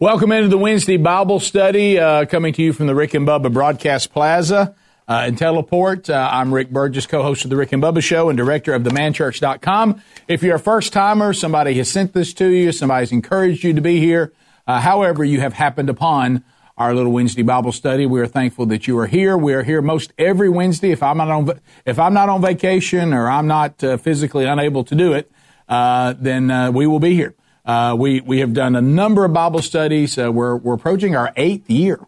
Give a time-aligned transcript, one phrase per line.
[0.00, 3.52] Welcome into the Wednesday Bible study uh, coming to you from the Rick and Bubba
[3.52, 4.74] Broadcast Plaza
[5.06, 6.08] uh, in Teleport.
[6.08, 10.00] Uh, I'm Rick Burgess, co-host of the Rick and Bubba Show and director of themanchurch.com.
[10.26, 13.82] If you're a first timer, somebody has sent this to you, somebody's encouraged you to
[13.82, 14.32] be here.
[14.66, 16.44] Uh, however, you have happened upon
[16.78, 18.06] our little Wednesday Bible study.
[18.06, 19.36] We are thankful that you are here.
[19.36, 20.92] We are here most every Wednesday.
[20.92, 24.82] If I'm not on, if I'm not on vacation or I'm not uh, physically unable
[24.84, 25.30] to do it,
[25.68, 27.34] uh, then we will be here.
[27.70, 30.18] Uh, we we have done a number of Bible studies.
[30.18, 32.04] Uh, we're we're approaching our eighth year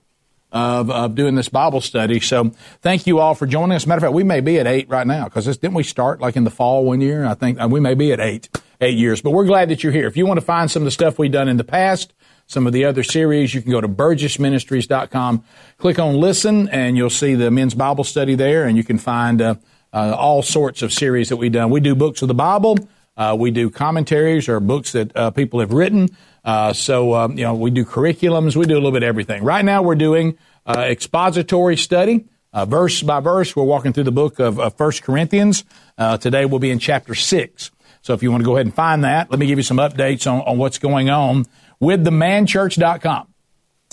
[0.51, 2.18] of of doing this Bible study.
[2.18, 3.87] So thank you all for joining us.
[3.87, 6.35] Matter of fact, we may be at eight right now because didn't we start like
[6.35, 7.24] in the fall one year?
[7.24, 8.49] I think uh, we may be at eight
[8.80, 9.23] eight years.
[9.23, 10.09] But we're glad that you're here.
[10.09, 12.13] If you want to find some of the stuff we've done in the past,
[12.49, 15.45] some of the other series, you can go to burgessministries.com,
[15.79, 19.40] click on listen, and you'll see the men's Bible study there, and you can find
[19.40, 19.55] uh,
[19.93, 21.71] uh, all sorts of series that we've done.
[21.71, 22.79] We do books of the Bible.
[23.16, 26.09] Uh, we do commentaries or books that uh, people have written.
[26.45, 28.57] Uh, so, um, you know, we do curriculums.
[28.57, 29.45] We do a little bit of everything.
[29.45, 33.55] Right now, we're doing uh, expository study, uh, verse by verse.
[33.55, 35.65] We're walking through the book of, of 1 Corinthians.
[35.99, 37.71] Uh, today, we'll be in chapter 6.
[38.01, 39.77] So, if you want to go ahead and find that, let me give you some
[39.77, 41.45] updates on, on what's going on
[41.79, 43.29] with themanchurch.com.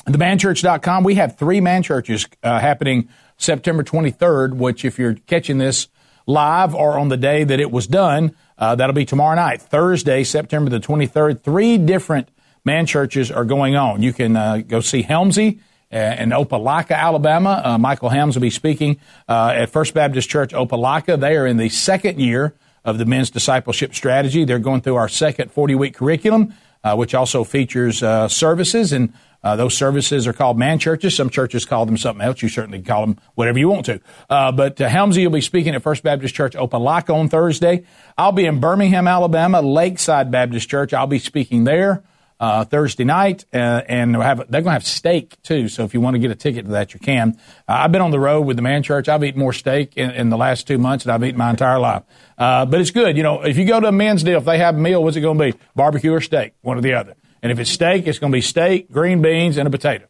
[0.07, 5.87] Themanchurch.com, we have three man churches happening September 23rd, which, if you're catching this
[6.29, 10.23] live or on the day that it was done, uh, that'll be tomorrow night, Thursday,
[10.23, 11.41] September the 23rd.
[11.41, 12.29] Three different
[12.63, 14.03] man churches are going on.
[14.03, 15.59] You can uh, go see Helmsy
[15.91, 17.61] uh, in Opelika, Alabama.
[17.65, 21.19] Uh, Michael Helms will be speaking uh, at First Baptist Church Opelika.
[21.19, 22.53] They are in the second year
[22.85, 24.45] of the men's discipleship strategy.
[24.45, 26.53] They're going through our second 40 week curriculum,
[26.83, 27.99] uh, which also features
[28.31, 29.13] services and
[29.43, 31.15] uh, those services are called man churches.
[31.15, 32.41] Some churches call them something else.
[32.41, 34.01] You certainly can call them whatever you want to.
[34.29, 37.85] Uh, but uh, Helmsy will be speaking at First Baptist Church Open Opelika on Thursday.
[38.17, 40.93] I'll be in Birmingham, Alabama, Lakeside Baptist Church.
[40.93, 42.03] I'll be speaking there
[42.39, 45.67] uh, Thursday night, uh, and have, they're going to have steak too.
[45.67, 47.37] So if you want to get a ticket to that, you can.
[47.67, 49.09] Uh, I've been on the road with the Man Church.
[49.09, 51.79] I've eaten more steak in, in the last two months than I've eaten my entire
[51.79, 52.03] life.
[52.37, 53.17] Uh, but it's good.
[53.17, 55.17] You know, if you go to a men's deal, if they have a meal, what's
[55.17, 55.59] it going to be?
[55.75, 57.15] Barbecue or steak, one or the other.
[57.41, 60.05] And if it's steak, it's going to be steak, green beans, and a potato.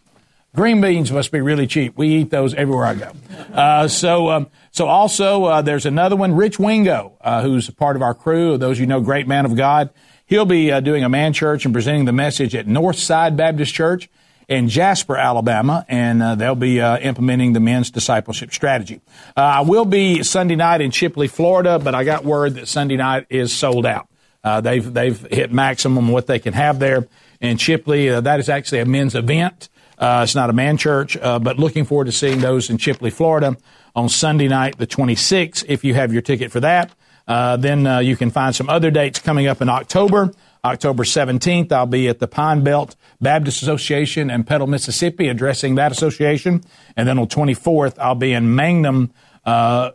[0.56, 1.96] Green beans must be really cheap.
[1.96, 3.12] We eat those everywhere I go.
[3.54, 8.02] Uh, so, um, so also uh, there's another one, Rich Wingo, uh, who's part of
[8.02, 8.58] our crew.
[8.58, 9.92] Those you know, great man of God.
[10.26, 14.10] He'll be uh, doing a man church and presenting the message at Northside Baptist Church
[14.48, 19.02] in Jasper, Alabama, and uh, they'll be uh, implementing the men's discipleship strategy.
[19.38, 23.28] I will be Sunday night in Chipley, Florida, but I got word that Sunday night
[23.30, 24.08] is sold out.
[24.44, 27.08] Uh, they've they've hit maximum what they can have there
[27.42, 28.12] in Chipley.
[28.12, 29.70] Uh, that is actually a men's event.
[29.98, 33.12] Uh, it's not a man church, uh, but looking forward to seeing those in Chipley,
[33.12, 33.58] Florida,
[33.96, 35.66] on Sunday night, the 26th.
[35.68, 36.94] If you have your ticket for that,
[37.28, 40.32] uh, then uh, you can find some other dates coming up in October.
[40.64, 45.92] October 17th, I'll be at the Pine Belt Baptist Association in Petal, Mississippi, addressing that
[45.92, 46.64] association.
[46.96, 49.12] And then on 24th, I'll be in Mangham,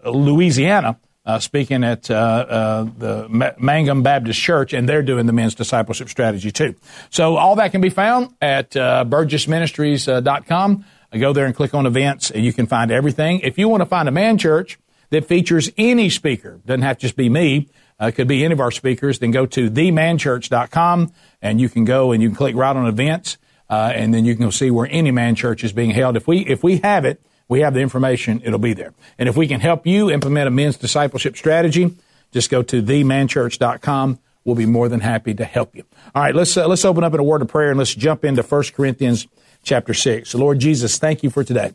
[0.05, 5.55] Louisiana, uh, speaking at uh, uh, the Mangham Baptist Church, and they're doing the men's
[5.55, 6.75] discipleship strategy too.
[7.11, 10.85] So all that can be found at uh, burgessministries.com.
[11.13, 13.41] Uh, go there and click on events, and you can find everything.
[13.41, 14.79] If you want to find a man church
[15.11, 17.69] that features any speaker, doesn't have to just be me,
[17.99, 22.13] uh, could be any of our speakers, then go to themanchurch.com, and you can go
[22.13, 23.39] and you can click right on events,
[23.71, 26.17] uh, and then you can go see where any man church is being held.
[26.17, 28.95] If we if we have it we have the information, it'll be there.
[29.19, 31.95] And if we can help you implement a men's discipleship strategy,
[32.33, 34.19] just go to themanchurch.com.
[34.45, 35.85] We'll be more than happy to help you.
[36.15, 38.25] All right, let's uh, let's open up in a word of prayer and let's jump
[38.25, 39.27] into 1 Corinthians
[39.63, 40.29] chapter 6.
[40.29, 41.73] So Lord Jesus, thank you for today.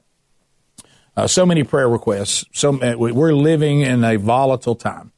[1.18, 2.46] Uh, so many prayer requests.
[2.54, 5.12] So uh, we're living in a volatile time.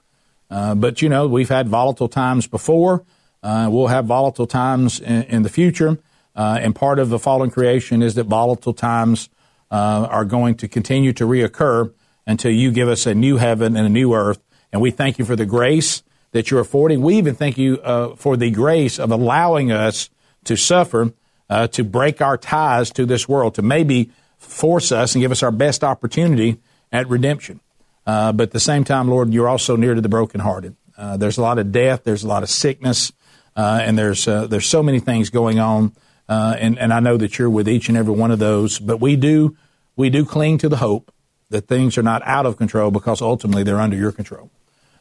[0.49, 3.05] Uh, but you know, we've had volatile times before.
[3.43, 5.99] Uh, we'll have volatile times in, in the future.
[6.35, 9.29] Uh, and part of the fallen creation is that volatile times
[9.71, 11.93] uh, are going to continue to reoccur
[12.27, 14.39] until you give us a new heaven and a new earth.
[14.71, 17.01] And we thank you for the grace that you're affording.
[17.01, 20.09] We even thank you uh, for the grace of allowing us
[20.45, 21.13] to suffer,
[21.49, 25.43] uh, to break our ties to this world, to maybe force us and give us
[25.43, 26.59] our best opportunity
[26.91, 27.59] at redemption.
[28.05, 30.75] Uh, but at the same time, Lord, you're also near to the brokenhearted.
[30.97, 33.11] Uh, there's a lot of death, there's a lot of sickness,
[33.55, 35.93] uh, and there's there's so many things going on
[36.31, 39.01] Uh, and, and I know that you're with each and every one of those, but
[39.01, 39.57] we do,
[39.97, 41.13] we do cling to the hope
[41.49, 44.49] that things are not out of control because ultimately they're under your control.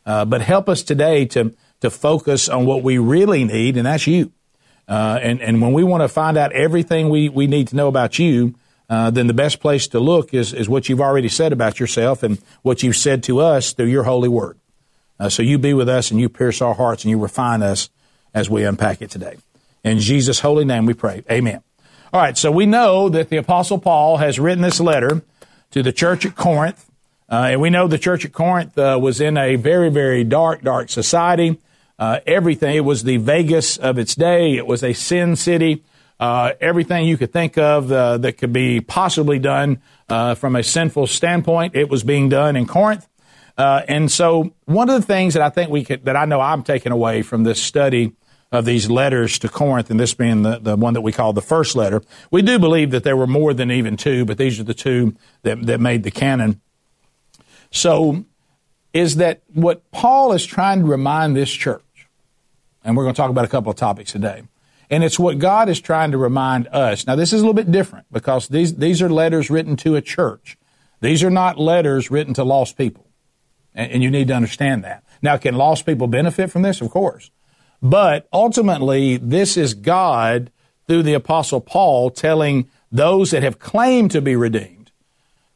[0.05, 4.09] Uh, but help us today to, to focus on what we really need, and that's
[4.09, 4.33] you.
[4.89, 7.87] Uh, and, and when we want to find out everything we, we need to know
[7.87, 8.57] about you,
[8.89, 12.25] uh, then the best place to look is, is what you've already said about yourself
[12.25, 14.59] and what you've said to us through your holy word.
[15.21, 17.89] Uh, so you be with us and you pierce our hearts and you refine us
[18.35, 19.37] as we unpack it today.
[19.83, 21.25] In Jesus' holy name we pray.
[21.31, 21.63] Amen.
[22.13, 25.23] All right, so we know that the Apostle Paul has written this letter
[25.71, 26.91] to the church at Corinth.
[27.29, 30.63] Uh, and we know the church at Corinth uh, was in a very, very dark,
[30.63, 31.59] dark society.
[31.99, 34.57] Uh, everything, it was the Vegas of its day.
[34.57, 35.85] It was a sin city.
[36.19, 40.63] Uh, everything you could think of uh, that could be possibly done uh, from a
[40.63, 43.07] sinful standpoint, it was being done in Corinth.
[43.57, 46.41] Uh, and so, one of the things that I think we could, that I know
[46.41, 48.13] I'm taking away from this study
[48.53, 51.43] of these letters to Corinth, and this being the, the one that we call the
[51.43, 54.65] first letter, we do believe that there were more than even two, but these are
[54.65, 56.61] the two that, that made the canon.
[57.71, 58.25] So,
[58.93, 62.09] is that what Paul is trying to remind this church?
[62.83, 64.43] And we're going to talk about a couple of topics today
[64.91, 67.07] and it's what God is trying to remind us.
[67.07, 70.03] Now, this is a little bit different because these, these are letters written to a
[70.03, 70.59] church.
[71.01, 73.07] These are not letters written to lost people.
[73.73, 75.05] And, and you need to understand that.
[75.23, 76.81] Now, can lost people benefit from this?
[76.81, 77.31] Of course.
[77.83, 80.51] But ultimately, this is God
[80.87, 84.91] through the apostle Paul telling those that have claimed to be redeemed,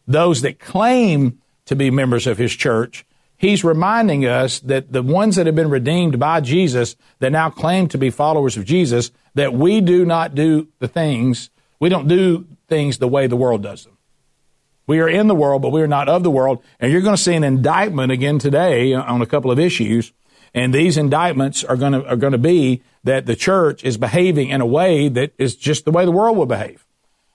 [0.06, 3.05] those that claim to be members of his church,
[3.37, 7.88] he's reminding us that the ones that have been redeemed by Jesus that now claim
[7.88, 11.50] to be followers of Jesus, that we do not do the things,
[11.81, 13.99] we don't do things the way the world does them.
[14.87, 16.62] We are in the world, but we are not of the world.
[16.79, 20.12] And you're going to see an indictment again today on a couple of issues.
[20.54, 24.50] And these indictments are going to, are going to be that the church is behaving
[24.50, 26.86] in a way that is just the way the world will behave.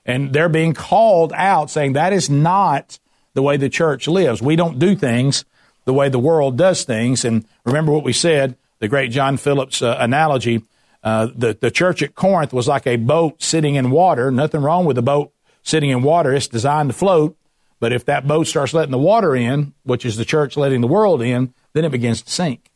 [0.05, 2.97] And they're being called out saying that is not
[3.33, 4.41] the way the church lives.
[4.41, 5.45] We don't do things
[5.85, 7.25] the way the world does things.
[7.25, 10.63] And remember what we said, the great John Phillips uh, analogy.
[11.03, 14.31] Uh, the, the church at Corinth was like a boat sitting in water.
[14.31, 15.33] Nothing wrong with a boat
[15.63, 16.33] sitting in water.
[16.33, 17.37] It's designed to float.
[17.79, 20.87] But if that boat starts letting the water in, which is the church letting the
[20.87, 22.68] world in, then it begins to sink.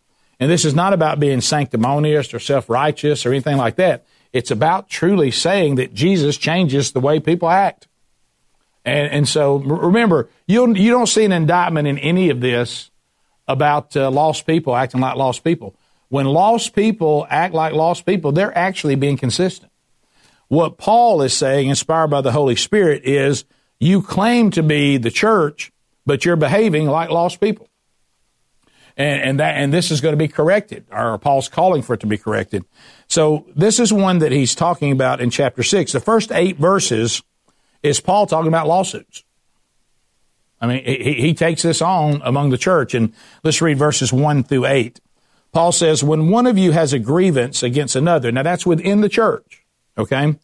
[0.44, 4.06] And this is not about being sanctimonious or self righteous or anything like that.
[4.34, 7.88] It's about truly saying that Jesus changes the way people act.
[8.84, 12.92] And, and so remember, you you don't see an indictment in any of this
[13.48, 15.78] about uh, lost people acting like lost people.
[16.10, 19.72] When lost people act like lost people, they're actually being consistent.
[20.50, 23.46] What Paul is saying, inspired by the Holy Spirit, is
[23.80, 25.72] you claim to be the church,
[26.06, 27.70] but you're behaving like lost people.
[28.96, 32.00] And, and that, and this is going to be corrected, or Paul's calling for it
[32.02, 32.64] to be corrected.
[33.08, 35.92] So this is one that he's talking about in chapter six.
[35.92, 37.24] The first eight verses
[37.82, 39.24] is Paul talking about lawsuits.
[40.64, 42.94] I mean, he, he takes this on among the church.
[42.94, 43.14] And
[43.44, 45.02] let's read verses 1 through 8.
[45.52, 49.10] Paul says, When one of you has a grievance against another, now that's within the
[49.10, 49.66] church,
[49.98, 50.38] okay?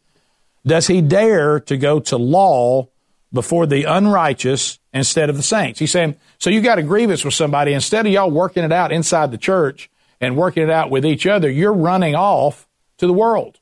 [0.65, 2.89] Does he dare to go to law
[3.31, 5.79] before the unrighteous instead of the saints?
[5.79, 8.91] He's saying, so you got a grievance with somebody, instead of y'all working it out
[8.91, 9.89] inside the church
[10.19, 12.67] and working it out with each other, you're running off
[12.97, 13.59] to the world.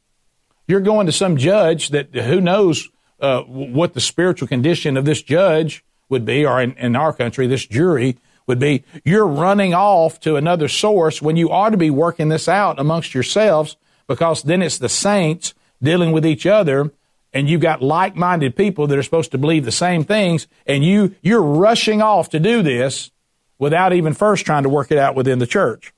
[0.67, 5.21] You're going to some judge that who knows uh, what the spiritual condition of this
[5.21, 10.19] judge would be, or in, in our country, this jury would be, you're running off
[10.21, 13.75] to another source when you ought to be working this out amongst yourselves
[14.07, 15.53] because then it's the saints
[15.83, 16.91] dealing with each other
[17.33, 21.15] and you've got like-minded people that are supposed to believe the same things and you,
[21.21, 23.11] you're rushing off to do this
[23.59, 25.93] without even first trying to work it out within the church.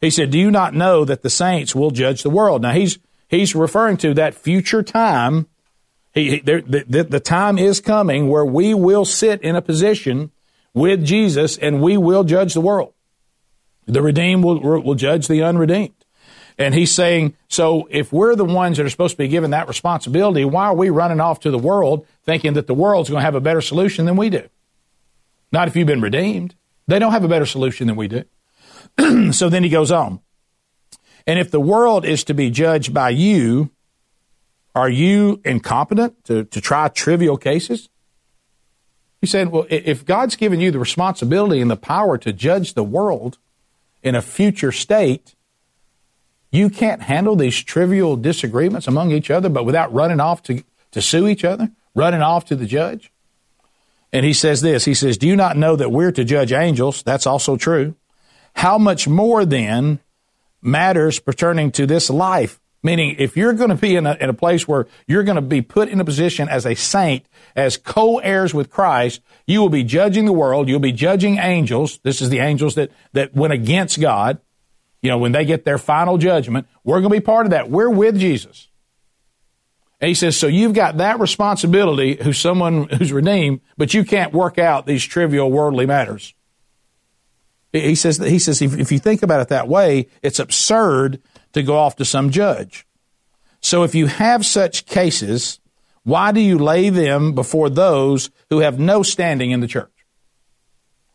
[0.00, 2.62] He said, do you not know that the saints will judge the world?
[2.62, 5.46] Now he's, he's referring to that future time
[6.12, 10.30] he, he there, the, the time is coming where we will sit in a position
[10.74, 12.94] with Jesus and we will judge the world.
[13.86, 15.99] The redeemed will, will judge the unredeemed.
[16.60, 19.66] And he's saying, so if we're the ones that are supposed to be given that
[19.66, 23.24] responsibility, why are we running off to the world thinking that the world's going to
[23.24, 24.46] have a better solution than we do?
[25.50, 26.54] Not if you've been redeemed.
[26.86, 28.24] They don't have a better solution than we do.
[29.32, 30.20] so then he goes on.
[31.26, 33.70] And if the world is to be judged by you,
[34.74, 37.88] are you incompetent to, to try trivial cases?
[39.22, 42.84] He said, well, if God's given you the responsibility and the power to judge the
[42.84, 43.38] world
[44.02, 45.34] in a future state,
[46.50, 51.00] you can't handle these trivial disagreements among each other, but without running off to, to
[51.00, 53.12] sue each other, running off to the judge.
[54.12, 57.02] And he says this, he says, do you not know that we're to judge angels?
[57.02, 57.94] That's also true.
[58.56, 60.00] How much more then
[60.60, 64.34] matters pertaining to this life Meaning, if you're going to be in a, in a
[64.34, 68.54] place where you're going to be put in a position as a saint, as co-heirs
[68.54, 70.68] with Christ, you will be judging the world.
[70.68, 71.98] You'll be judging angels.
[72.02, 74.40] This is the angels that, that went against God.
[75.02, 77.70] You know, when they get their final judgment, we're going to be part of that.
[77.70, 78.68] We're with Jesus.
[80.00, 84.32] And he says, so you've got that responsibility who's someone who's redeemed, but you can't
[84.32, 86.34] work out these trivial worldly matters.
[87.72, 91.20] He says, he says, if, if you think about it that way, it's absurd
[91.52, 92.86] to go off to some judge.
[93.60, 95.60] So if you have such cases,
[96.02, 99.92] why do you lay them before those who have no standing in the church?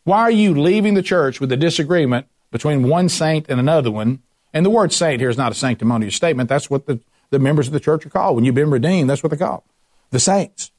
[0.04, 4.20] Why are you leaving the church with a disagreement between one saint and another one?
[4.52, 6.48] And the word saint here is not a sanctimonious statement.
[6.48, 7.00] That's what the,
[7.30, 8.36] the members of the church are called.
[8.36, 9.64] When you've been redeemed, that's what they're called.
[10.10, 10.70] The saints.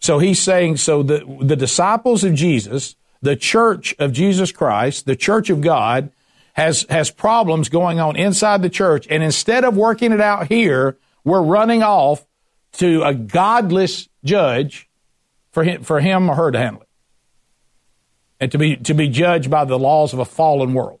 [0.00, 5.16] So he's saying, so the, the disciples of Jesus, the church of Jesus Christ, the
[5.16, 6.10] church of God,
[6.54, 9.06] has, has problems going on inside the church.
[9.10, 12.26] And instead of working it out here, we're running off
[12.72, 14.88] to a godless judge
[15.52, 16.88] for him, for him or her to handle it.
[18.40, 20.99] And to be, to be judged by the laws of a fallen world.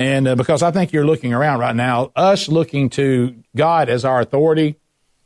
[0.00, 4.04] And uh, because I think you're looking around right now, us looking to God as
[4.04, 4.76] our authority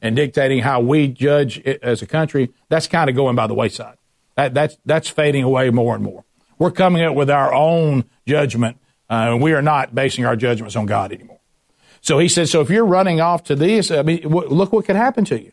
[0.02, 3.96] and dictating how we judge as a country, that's kind of going by the wayside.
[4.34, 6.24] That, that's, that's fading away more and more.
[6.58, 8.78] We're coming up with our own judgment.
[9.08, 11.38] Uh, we are not basing our judgments on God anymore.
[12.00, 14.96] So he said, so if you're running off to this, I mean, look what could
[14.96, 15.52] happen to you.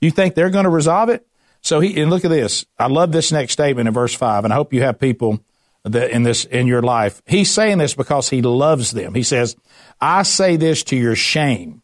[0.00, 1.26] You think they're going to resolve it?
[1.60, 2.64] So he, and look at this.
[2.78, 5.40] I love this next statement in verse five, and I hope you have people
[5.84, 7.22] in this, in your life.
[7.26, 9.14] He's saying this because he loves them.
[9.14, 9.56] He says,
[10.00, 11.82] I say this to your shame.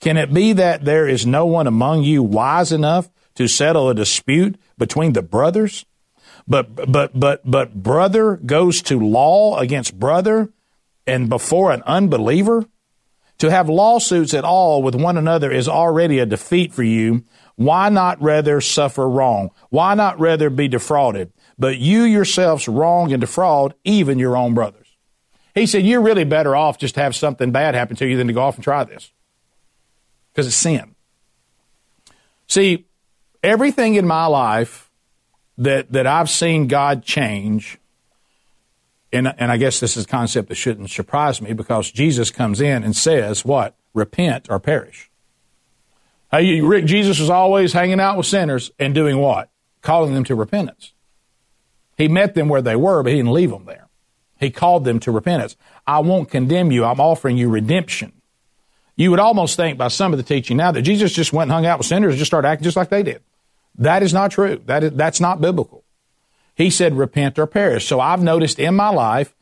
[0.00, 3.94] Can it be that there is no one among you wise enough to settle a
[3.94, 5.86] dispute between the brothers?
[6.46, 10.52] But, but, but, but brother goes to law against brother
[11.06, 12.66] and before an unbeliever?
[13.38, 17.24] To have lawsuits at all with one another is already a defeat for you.
[17.64, 19.50] Why not rather suffer wrong?
[19.70, 21.32] Why not rather be defrauded?
[21.58, 24.82] But you yourselves wrong and defraud even your own brothers.
[25.54, 28.26] He said, You're really better off just to have something bad happen to you than
[28.26, 29.12] to go off and try this.
[30.32, 30.94] Because it's sin.
[32.46, 32.86] See,
[33.42, 34.90] everything in my life
[35.58, 37.78] that that I've seen God change,
[39.12, 42.60] and and I guess this is a concept that shouldn't surprise me because Jesus comes
[42.60, 43.76] in and says, "What?
[43.94, 45.11] Repent or perish."
[46.32, 49.50] Rick, Jesus was always hanging out with sinners and doing what?
[49.82, 50.92] Calling them to repentance.
[51.96, 53.88] He met them where they were, but he didn't leave them there.
[54.40, 55.56] He called them to repentance.
[55.86, 56.84] I won't condemn you.
[56.84, 58.12] I'm offering you redemption.
[58.96, 61.52] You would almost think by some of the teaching now that Jesus just went and
[61.52, 63.22] hung out with sinners and just started acting just like they did.
[63.76, 64.60] That is not true.
[64.66, 65.84] That is, that's not biblical.
[66.54, 67.86] He said, repent or perish.
[67.86, 69.34] So I've noticed in my life,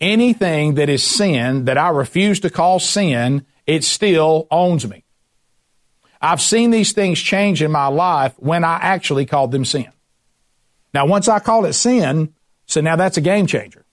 [0.00, 5.04] anything that is sin that I refuse to call sin, it still owns me.
[6.20, 9.88] I've seen these things change in my life when I actually called them sin.
[10.92, 12.34] Now, once I call it sin,
[12.66, 13.84] so now that's a game changer.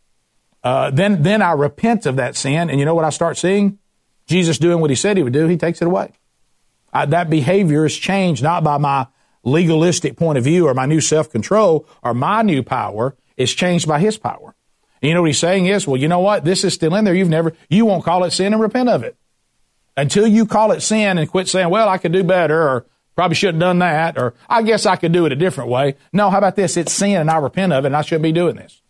[0.64, 3.78] Uh, then, then I repent of that sin, and you know what I start seeing?
[4.26, 5.48] Jesus doing what he said he would do.
[5.48, 6.14] He takes it away.
[6.92, 9.08] I, that behavior is changed not by my
[9.44, 13.88] legalistic point of view or my new self control or my new power is changed
[13.88, 14.56] by his power.
[15.02, 16.46] And you know what he's saying is, well, you know what?
[16.46, 17.14] This is still in there.
[17.14, 19.16] You've never, you won't call it sin and repent of it.
[19.98, 22.86] Until you call it sin and quit saying, well, I could do better or
[23.16, 25.96] probably shouldn't have done that or I guess I could do it a different way.
[26.12, 26.76] No, how about this?
[26.76, 28.82] It's sin and I repent of it and I shouldn't be doing this.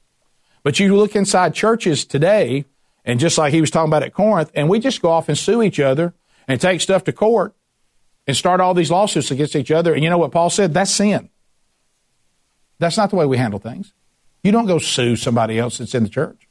[0.63, 2.65] But you look inside churches today
[3.03, 5.37] and just like he was talking about at Corinth and we just go off and
[5.37, 6.15] sue each other
[6.47, 7.53] and take stuff to court
[8.25, 9.93] and start all these lawsuits against each other.
[9.93, 10.73] And you know what Paul said?
[10.73, 11.29] That's sin.
[12.79, 13.93] That's not the way we handle things.
[14.43, 16.47] You don't go sue somebody else that's in the church.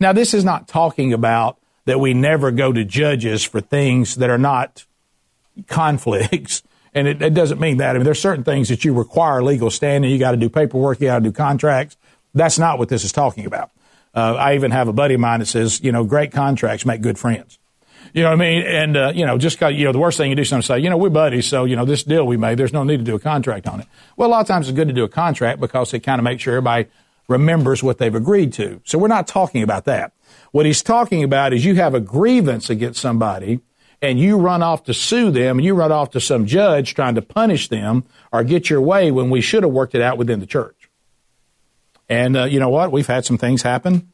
[0.00, 1.57] Now, this is not talking about
[1.88, 4.84] that we never go to judges for things that are not
[5.66, 6.62] conflicts.
[6.94, 7.90] And it, it doesn't mean that.
[7.90, 10.10] I mean, there's certain things that you require legal standing.
[10.10, 11.00] You got to do paperwork.
[11.00, 11.98] You got to do contracts.
[12.34, 13.70] That's not what this is talking about.
[14.14, 17.02] Uh, I even have a buddy of mine that says, you know, great contracts make
[17.02, 17.58] good friends.
[18.14, 18.62] You know what I mean?
[18.66, 20.78] And, uh, you know, just got, you know, the worst thing you do is say,
[20.78, 23.04] you know, we're buddies, so, you know, this deal we made, there's no need to
[23.04, 23.86] do a contract on it.
[24.16, 26.24] Well, a lot of times it's good to do a contract because it kind of
[26.24, 26.86] makes sure everybody
[27.28, 28.80] remembers what they've agreed to.
[28.84, 30.12] So we're not talking about that.
[30.52, 33.60] What he's talking about is you have a grievance against somebody
[34.00, 37.14] and you run off to sue them and you run off to some judge trying
[37.16, 40.40] to punish them or get your way when we should have worked it out within
[40.40, 40.88] the church.
[42.08, 42.92] And uh, you know what?
[42.92, 44.12] We've had some things happen,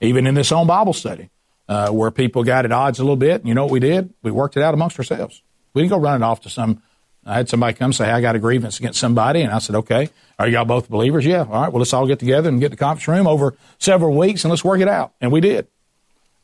[0.00, 1.30] even in this own Bible study
[1.68, 3.40] uh, where people got at odds a little bit.
[3.40, 4.12] And you know what we did?
[4.22, 5.42] We worked it out amongst ourselves.
[5.74, 6.82] We didn't go running off to some.
[7.28, 9.42] I had somebody come say, I got a grievance against somebody.
[9.42, 10.08] And I said, okay,
[10.38, 11.26] are y'all both believers?
[11.26, 11.40] Yeah.
[11.40, 11.72] All right.
[11.72, 14.64] Well, let's all get together and get the conference room over several weeks and let's
[14.64, 15.12] work it out.
[15.20, 15.68] And we did.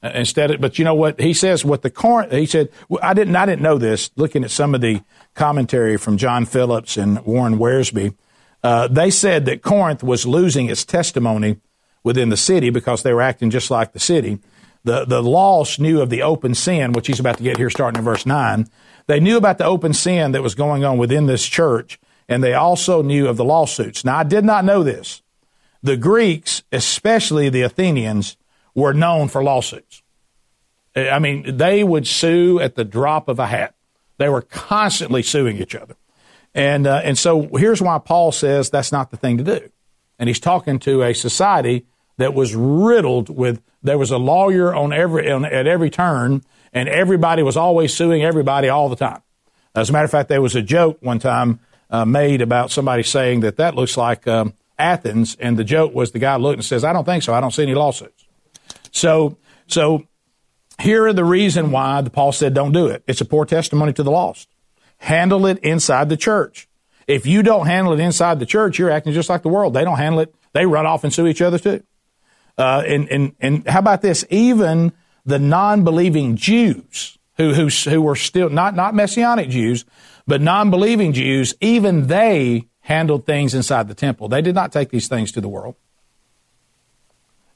[0.02, 2.68] instead of, but you know what he says what the Corinth he said
[3.02, 5.00] I didn't I didn't know this looking at some of the
[5.34, 8.14] commentary from John Phillips and Warren Wiersbe
[8.62, 11.56] uh, they said that Corinth was losing its testimony
[12.02, 14.38] within the city because they were acting just like the city
[14.84, 17.98] the the lost knew of the open sin which he's about to get here starting
[17.98, 18.68] in verse 9
[19.06, 22.54] they knew about the open sin that was going on within this church and they
[22.54, 25.22] also knew of the lawsuits now I did not know this
[25.82, 28.36] the Greeks especially the Athenians
[28.74, 30.02] were known for lawsuits.
[30.96, 33.74] I mean, they would sue at the drop of a hat.
[34.18, 35.96] They were constantly suing each other.
[36.54, 39.70] And, uh, and so here's why Paul says that's not the thing to do.
[40.18, 44.92] And he's talking to a society that was riddled with, there was a lawyer on
[44.92, 46.44] every, on, at every turn,
[46.74, 49.22] and everybody was always suing everybody all the time.
[49.74, 53.02] As a matter of fact, there was a joke one time uh, made about somebody
[53.02, 56.64] saying that that looks like um, Athens, and the joke was the guy looked and
[56.64, 57.32] says, I don't think so.
[57.32, 58.24] I don't see any lawsuits.
[58.90, 60.06] So, so
[60.80, 63.04] here are the reason why the Paul said don't do it.
[63.06, 64.48] It's a poor testimony to the lost.
[64.98, 66.68] Handle it inside the church.
[67.06, 69.74] If you don't handle it inside the church, you're acting just like the world.
[69.74, 70.34] They don't handle it.
[70.52, 71.82] They run off and sue each other too.
[72.56, 74.24] Uh, and, and, and how about this?
[74.30, 74.92] Even
[75.24, 79.84] the non-believing Jews who, who, who were still not, not messianic Jews,
[80.26, 84.28] but non-believing Jews, even they handled things inside the temple.
[84.28, 85.74] They did not take these things to the world.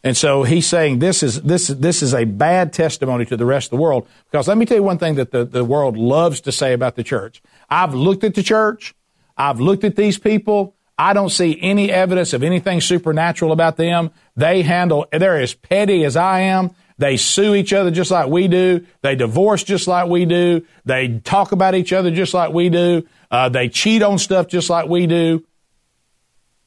[0.04, 3.66] And so he's saying this is this this is a bad testimony to the rest
[3.66, 4.06] of the world.
[4.30, 6.94] Because let me tell you one thing that the, the world loves to say about
[6.94, 7.42] the church.
[7.68, 8.94] I've looked at the church,
[9.36, 14.10] I've looked at these people, I don't see any evidence of anything supernatural about them.
[14.36, 16.70] They handle they're as petty as I am.
[16.98, 18.84] They sue each other just like we do.
[19.02, 20.66] They divorce just like we do.
[20.84, 23.06] They talk about each other just like we do.
[23.30, 25.44] Uh, they cheat on stuff just like we do.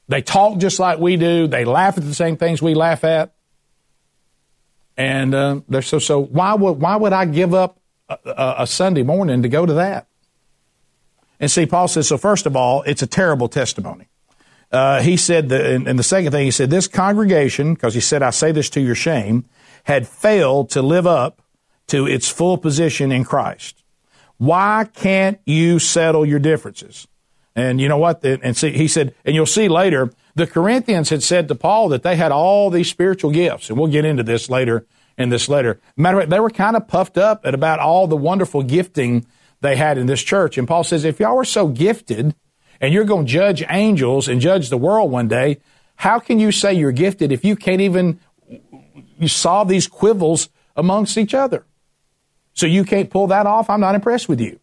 [0.07, 1.47] They talk just like we do.
[1.47, 3.33] They laugh at the same things we laugh at.
[4.95, 6.19] And uh, they're so so.
[6.19, 10.07] Why would why would I give up a, a, Sunday morning to go to that?
[11.39, 12.17] And see, Paul says so.
[12.17, 14.09] First of all, it's a terrible testimony.
[14.71, 17.99] Uh, he said that, and, and the second thing he said, this congregation, because he
[17.99, 19.45] said, I say this to your shame,
[19.85, 21.41] had failed to live up
[21.87, 23.83] to its full position in Christ.
[24.37, 27.07] Why can't you settle your differences?
[27.55, 28.23] And you know what?
[28.23, 32.01] And see, he said, and you'll see later, the Corinthians had said to Paul that
[32.01, 33.69] they had all these spiritual gifts.
[33.69, 35.79] And we'll get into this later in this letter.
[35.97, 39.25] Matter of fact, they were kind of puffed up at about all the wonderful gifting
[39.59, 40.57] they had in this church.
[40.57, 42.33] And Paul says, if y'all were so gifted
[42.79, 45.57] and you're going to judge angels and judge the world one day,
[45.97, 48.19] how can you say you're gifted if you can't even
[49.21, 51.65] you solve these quibbles amongst each other?
[52.53, 53.69] So you can't pull that off?
[53.69, 54.59] I'm not impressed with you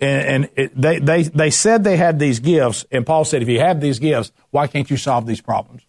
[0.00, 3.48] and, and it, they, they, they said they had these gifts, and Paul said, if
[3.48, 5.82] you have these gifts, why can't you solve these problems?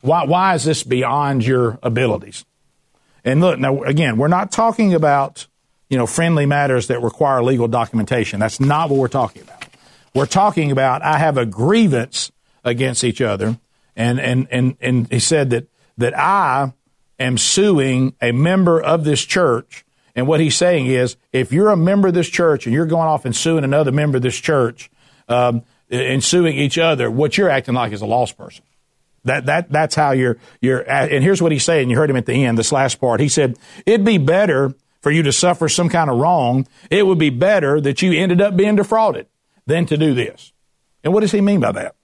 [0.00, 2.44] Why, why is this beyond your abilities?
[3.24, 5.46] And look, now again, we're not talking about,
[5.88, 8.40] you know, friendly matters that require legal documentation.
[8.40, 9.64] That's not what we're talking about.
[10.14, 12.32] We're talking about I have a grievance
[12.64, 13.58] against each other,
[13.94, 16.72] and and and and he said that that I
[17.18, 21.76] am suing a member of this church and what he's saying is, if you're a
[21.76, 24.90] member of this church and you're going off and suing another member of this church,
[25.28, 28.64] um, and suing each other, what you're acting like is a lost person.
[29.24, 31.90] That, that, that's how you're, you're, and here's what he's saying.
[31.90, 33.20] You heard him at the end, this last part.
[33.20, 36.66] He said, it'd be better for you to suffer some kind of wrong.
[36.90, 39.26] It would be better that you ended up being defrauded
[39.66, 40.52] than to do this.
[41.04, 41.94] And what does he mean by that?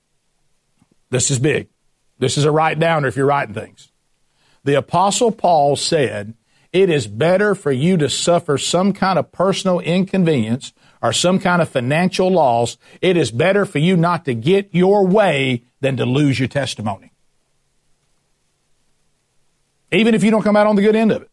[1.10, 1.68] This is big.
[2.18, 3.90] This is a write downer if you're writing things.
[4.64, 6.34] The apostle Paul said
[6.72, 11.62] it is better for you to suffer some kind of personal inconvenience or some kind
[11.62, 12.76] of financial loss.
[13.00, 17.12] It is better for you not to get your way than to lose your testimony.
[19.90, 21.30] Even if you don't come out on the good end of it.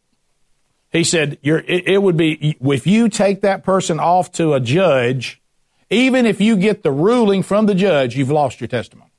[0.92, 5.42] He said, it, it would be, if you take that person off to a judge,
[5.90, 9.12] even if you get the ruling from the judge, you've lost your testimony.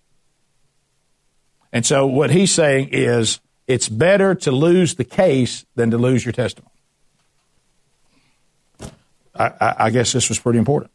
[1.72, 6.24] And so what he's saying is, it's better to lose the case than to lose
[6.24, 6.70] your testimony.
[9.34, 10.92] I, I, I guess this was pretty important.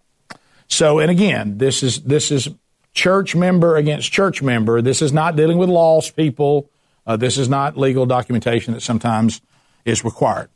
[0.68, 2.50] So, and again, this is this is
[2.94, 4.82] church member against church member.
[4.82, 6.70] This is not dealing with lost people.
[7.06, 9.42] Uh, this is not legal documentation that sometimes
[9.84, 10.50] is required.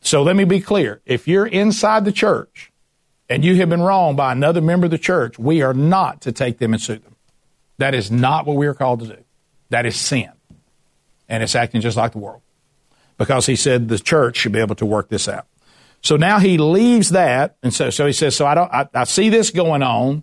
[0.00, 1.00] So let me be clear.
[1.06, 2.72] If you're inside the church
[3.28, 6.32] and you have been wronged by another member of the church, we are not to
[6.32, 7.14] take them and sue them.
[7.78, 9.24] That is not what we are called to do.
[9.70, 10.32] That is sin
[11.28, 12.42] and it's acting just like the world
[13.18, 15.46] because he said the church should be able to work this out.
[16.00, 19.04] So now he leaves that, and so so he says, so I don't, I, I
[19.04, 20.22] see this going on.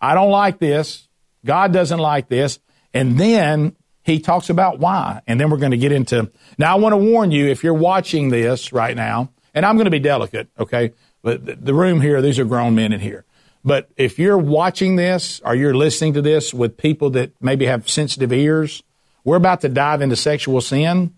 [0.00, 1.06] I don't like this.
[1.44, 2.58] God doesn't like this.
[2.94, 5.20] And then he talks about why.
[5.26, 6.30] And then we're going to get into.
[6.58, 9.84] Now, I want to warn you if you're watching this right now, and I'm going
[9.84, 10.92] to be delicate, okay?
[11.22, 13.24] But the room here, these are grown men in here.
[13.64, 17.88] But if you're watching this or you're listening to this with people that maybe have
[17.88, 18.82] sensitive ears,
[19.24, 21.14] we're about to dive into sexual sin.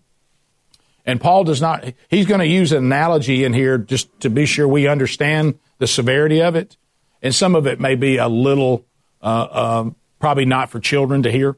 [1.05, 4.45] And Paul does not, he's going to use an analogy in here just to be
[4.45, 6.77] sure we understand the severity of it.
[7.21, 8.85] And some of it may be a little,
[9.21, 11.57] uh, uh, probably not for children to hear.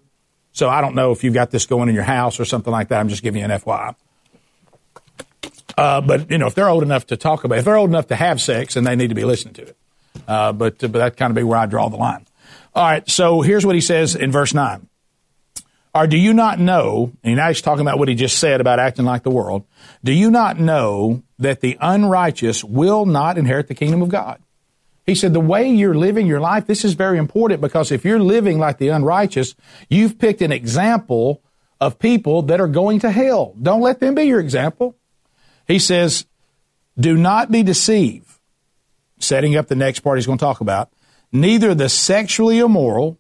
[0.54, 2.88] So I don't know if you've got this going in your house or something like
[2.90, 3.00] that.
[3.00, 3.96] I'm just giving you an FYI.
[5.78, 7.90] Uh, but you know, if they're old enough to talk about, it, if they're old
[7.90, 9.78] enough to have sex, then they need to be listening to it.
[10.28, 12.26] Uh, but but that kind of be where I draw the line.
[12.76, 13.10] All right.
[13.10, 14.88] So here's what he says in verse nine.
[15.96, 17.14] Or do you not know?
[17.24, 19.66] And now he's talking about what he just said about acting like the world.
[20.04, 24.40] Do you not know that the unrighteous will not inherit the kingdom of God?
[25.08, 28.20] He said, the way you're living your life, this is very important because if you're
[28.20, 29.56] living like the unrighteous,
[29.90, 31.42] you've picked an example
[31.80, 33.56] of people that are going to hell.
[33.60, 34.96] Don't let them be your example.
[35.66, 36.26] He says,
[37.00, 38.30] do not be deceived.
[39.20, 40.90] Setting up the next part he's going to talk about.
[41.32, 43.20] Neither the sexually immoral,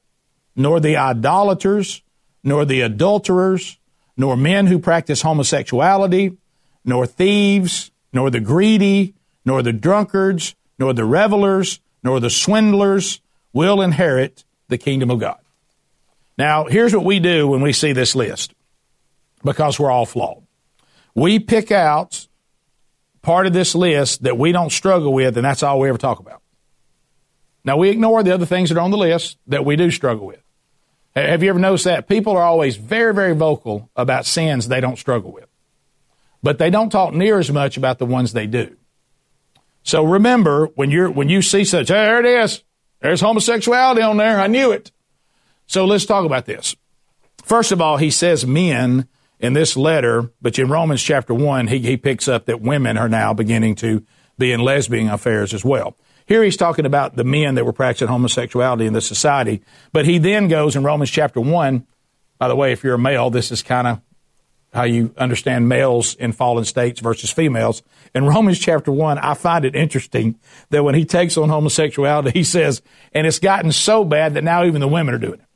[0.55, 2.01] nor the idolaters,
[2.43, 3.77] nor the adulterers,
[4.15, 6.38] nor men who practice homosexuality,
[6.86, 9.13] nor thieves, nor the greedy,
[9.45, 13.21] nor the drunkards, nor the revelers, nor the swindlers
[13.53, 15.39] will inherit the kingdom of God.
[16.38, 18.53] Now, here's what we do when we see this list,
[19.43, 20.43] because we're all flawed.
[21.15, 22.26] We pick out
[23.27, 26.19] part of this list that we don't struggle with, and that's all we ever talk
[26.19, 26.41] about.
[27.65, 30.25] Now, we ignore the other things that are on the list that we do struggle
[30.25, 30.41] with.
[31.13, 32.07] Have you ever noticed that?
[32.07, 35.49] People are always very, very vocal about sins they don't struggle with,
[36.41, 38.77] but they don't talk near as much about the ones they do.
[39.83, 42.63] So remember when you're when you see such, hey, there it is.
[43.01, 44.39] There's homosexuality on there.
[44.39, 44.93] I knew it.
[45.65, 46.77] So let's talk about this.
[47.43, 49.09] First of all, he says men
[49.39, 53.10] in this letter, but in Romans chapter one, he, he picks up that women are
[53.10, 54.04] now beginning to
[54.38, 55.95] be in lesbian affairs as well.
[56.26, 59.62] Here he's talking about the men that were practicing homosexuality in the society,
[59.93, 61.88] but he then goes in Romans chapter one.
[62.38, 64.02] By the way, if you're a male, this is kind of
[64.73, 67.82] how you understand males in fallen states versus females.
[68.13, 72.43] In Romans chapter 1, I find it interesting that when he takes on homosexuality, he
[72.43, 72.82] says,
[73.13, 75.46] and it's gotten so bad that now even the women are doing it.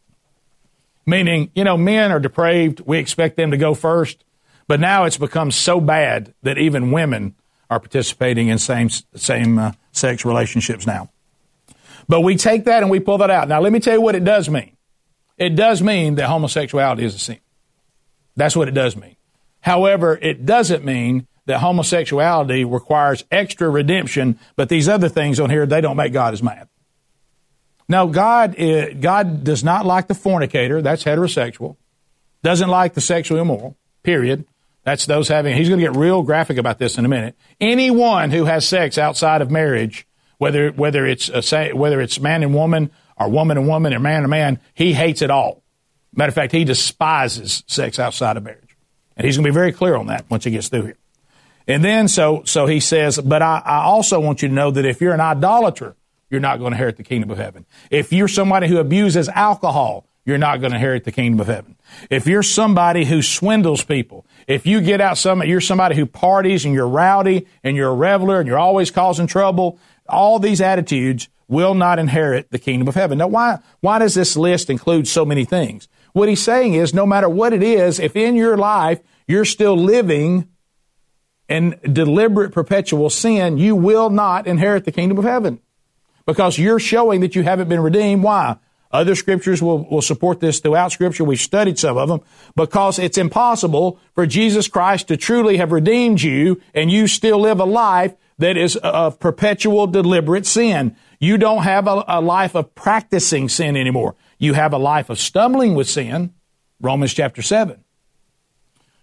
[1.12, 2.80] Meaning, you know, men are depraved.
[2.86, 4.24] We expect them to go first.
[4.70, 7.36] But now it's become so bad that even women
[7.70, 11.10] are participating in same, same uh, sex relationships now.
[12.08, 13.50] But we take that and we pull that out.
[13.50, 14.78] Now, let me tell you what it does mean.
[15.38, 17.40] It does mean that homosexuality is a sin.
[18.38, 19.18] That's what it does mean.
[19.60, 25.66] However, it doesn't mean that homosexuality requires extra redemption, but these other things on here,
[25.66, 26.70] they don't make God as mad.
[27.92, 30.82] No, God, eh, God does not like the fornicator.
[30.82, 31.76] That's heterosexual.
[32.42, 33.76] Doesn't like the sexually immoral.
[34.02, 34.46] Period.
[34.86, 35.58] That's those having.
[35.58, 37.36] He's going to get real graphic about this in a minute.
[37.60, 42.56] Anyone who has sex outside of marriage, whether whether it's a, whether it's man and
[42.56, 45.62] woman or woman and woman or man and man, he hates it all.
[46.16, 48.78] Matter of fact, he despises sex outside of marriage.
[49.18, 50.98] And he's going to be very clear on that once he gets through here.
[51.68, 54.86] And then, so, so he says, but I, I also want you to know that
[54.86, 55.98] if you're an idolater,
[56.32, 57.66] you're not going to inherit the kingdom of heaven.
[57.92, 61.76] If you're somebody who abuses alcohol, you're not going to inherit the kingdom of heaven.
[62.10, 66.64] If you're somebody who swindles people, if you get out some, you're somebody who parties
[66.64, 71.28] and you're rowdy and you're a reveler and you're always causing trouble, all these attitudes
[71.48, 73.18] will not inherit the kingdom of heaven.
[73.18, 75.90] Now, why, why does this list include so many things?
[76.14, 79.76] What he's saying is no matter what it is, if in your life you're still
[79.76, 80.48] living
[81.50, 85.60] in deliberate perpetual sin, you will not inherit the kingdom of heaven
[86.26, 88.24] because you're showing that you haven't been redeemed.
[88.24, 88.58] Why?
[88.92, 91.24] Other scriptures will, will support this throughout scripture.
[91.24, 92.22] We've studied some of them
[92.56, 97.60] because it's impossible for Jesus Christ to truly have redeemed you and you still live
[97.60, 100.96] a life that is of perpetual deliberate sin.
[101.20, 104.16] You don't have a, a life of practicing sin anymore.
[104.40, 106.34] You have a life of stumbling with sin,
[106.82, 107.82] Romans chapter 7.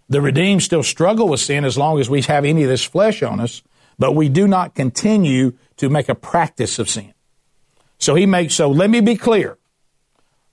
[0.09, 3.22] The redeemed still struggle with sin as long as we have any of this flesh
[3.22, 3.62] on us,
[3.99, 7.13] but we do not continue to make a practice of sin.
[7.99, 9.59] So he makes, so let me be clear.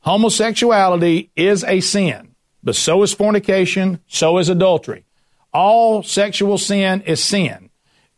[0.02, 5.06] Homosexuality is a sin, but so is fornication, so is adultery.
[5.54, 7.70] All sexual sin is sin.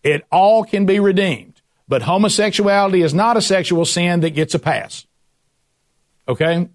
[0.04, 4.60] It all can be redeemed, but homosexuality is not a sexual sin that gets a
[4.60, 5.06] pass.
[6.28, 6.70] Okay?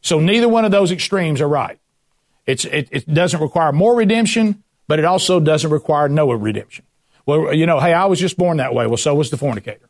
[0.00, 1.78] So neither one of those extremes are right.
[2.46, 6.84] It, it doesn't require more redemption, but it also doesn't require no redemption.
[7.26, 8.86] Well, you know, hey, I was just born that way.
[8.86, 9.88] Well, so was the fornicator.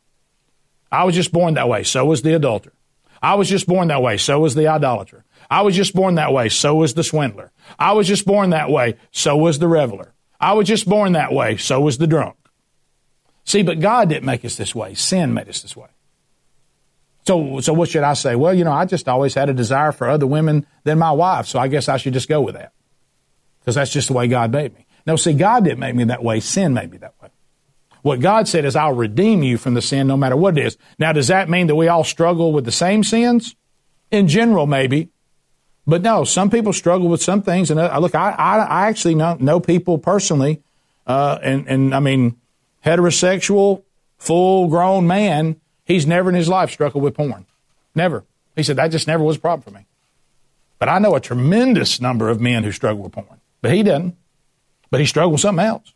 [0.91, 1.83] I was just born that way.
[1.83, 2.73] So was the adulterer.
[3.21, 4.17] I was just born that way.
[4.17, 5.23] So was the idolater.
[5.49, 6.49] I was just born that way.
[6.49, 7.51] So was the swindler.
[7.79, 8.97] I was just born that way.
[9.11, 10.13] So was the reveler.
[10.39, 11.57] I was just born that way.
[11.57, 12.35] So was the drunk.
[13.45, 14.93] See, but God didn't make us this way.
[14.93, 15.87] Sin made us this way.
[17.25, 18.35] So, so what should I say?
[18.35, 21.47] Well, you know, I just always had a desire for other women than my wife,
[21.47, 22.73] so I guess I should just go with that.
[23.59, 24.85] Because that's just the way God made me.
[25.05, 26.41] No, see, God didn't make me that way.
[26.41, 27.22] Sin made me that way.
[28.03, 30.77] What God said is, I'll redeem you from the sin no matter what it is.
[30.99, 33.55] Now, does that mean that we all struggle with the same sins?
[34.11, 35.09] In general, maybe.
[35.87, 37.71] But no, some people struggle with some things.
[37.71, 40.61] And uh, look, I, I, I actually know, know people personally,
[41.07, 42.35] uh, and, and I mean,
[42.85, 43.83] heterosexual,
[44.17, 47.45] full grown man, he's never in his life struggled with porn.
[47.95, 48.25] Never.
[48.55, 49.85] He said, that just never was a problem for me.
[50.77, 53.39] But I know a tremendous number of men who struggle with porn.
[53.61, 54.17] But he doesn't.
[54.91, 55.93] But he struggled with something else.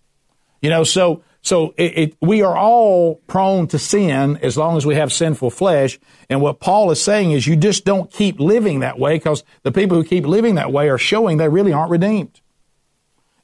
[0.62, 4.86] You know, so so it, it, we are all prone to sin as long as
[4.86, 5.98] we have sinful flesh.
[6.30, 9.72] And what Paul is saying is you just don't keep living that way because the
[9.72, 12.42] people who keep living that way are showing they really aren't redeemed.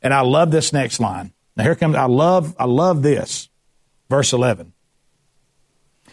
[0.01, 1.31] And I love this next line.
[1.55, 3.47] Now here comes, I love, I love this.
[4.09, 4.73] Verse 11.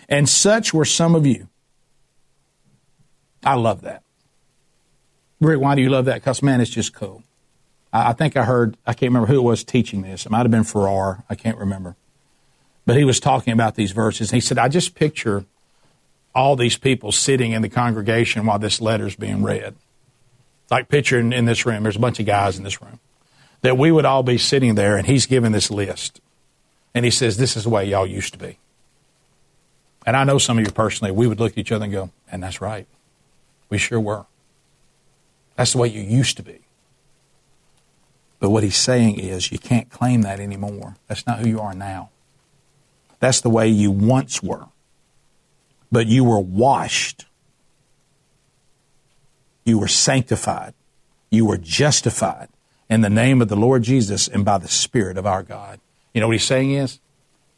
[0.09, 1.49] And such were some of you.
[3.43, 4.05] I love that.
[5.41, 6.21] Rick, why do you love that?
[6.21, 7.25] Because, man, it's just cool.
[7.93, 10.25] I think I heard, I can't remember who it was teaching this.
[10.25, 11.25] It might have been Farrar.
[11.29, 11.97] I can't remember.
[12.87, 14.31] But he was talking about these verses.
[14.31, 15.45] And he said, I just picture
[16.35, 19.75] all these people sitting in the congregation while this letter is being read.
[20.71, 23.01] Like picturing in this room, there's a bunch of guys in this room.
[23.63, 26.21] That we would all be sitting there and he's giving this list.
[26.95, 28.59] And he says, This is the way y'all used to be.
[30.07, 32.11] And I know some of you personally, we would look at each other and go,
[32.31, 32.87] And that's right.
[33.69, 34.27] We sure were.
[35.57, 36.61] That's the way you used to be.
[38.41, 40.97] But what he's saying is you can't claim that anymore.
[41.07, 42.09] That's not who you are now.
[43.21, 44.67] That's the way you once were.
[45.93, 47.27] But you were washed.
[49.65, 50.73] You were sanctified.
[51.31, 52.49] You were justified
[52.89, 55.79] in the name of the Lord Jesus and by the Spirit of our God.
[56.15, 56.99] You know what he's saying is?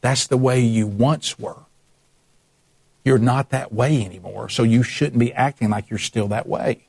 [0.01, 1.63] That's the way you once were.
[3.05, 6.87] You're not that way anymore, so you shouldn't be acting like you're still that way.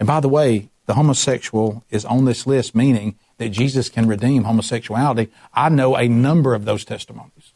[0.00, 4.44] And by the way, the homosexual is on this list, meaning that Jesus can redeem
[4.44, 5.30] homosexuality.
[5.52, 7.52] I know a number of those testimonies,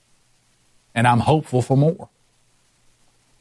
[0.95, 2.11] and I'm hopeful for more.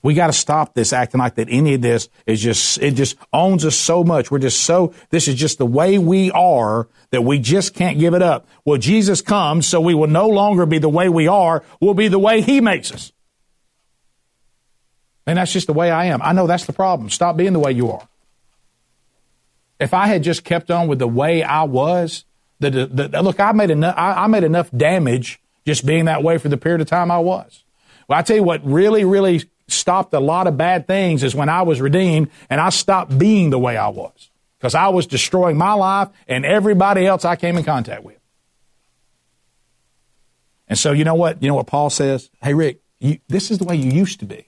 [0.02, 3.18] We got to stop this acting like that any of this is just, it just
[3.34, 4.32] owns us so much.
[4.32, 8.14] We're just so, this is just the way we are that we just can't give
[8.14, 8.48] it up.
[8.64, 11.64] Well, Jesus comes, so we will no longer be the way we are.
[11.82, 13.12] We'll be the way He makes us.
[15.28, 16.22] And that's just the way I am.
[16.22, 17.10] I know that's the problem.
[17.10, 18.08] Stop being the way you are.
[19.82, 22.24] If I had just kept on with the way I was,
[22.60, 26.22] the, the, the look, I made enough, I, I made enough damage just being that
[26.22, 27.64] way for the period of time I was.
[28.08, 31.50] Well, I tell you what really, really stopped a lot of bad things is when
[31.50, 35.58] I was redeemed and I stopped being the way I was because I was destroying
[35.58, 38.18] my life and everybody else I came in contact with.
[40.68, 41.42] And so, you know what?
[41.42, 42.30] You know what Paul says?
[42.42, 44.46] Hey, Rick, you, this is the way you used to be.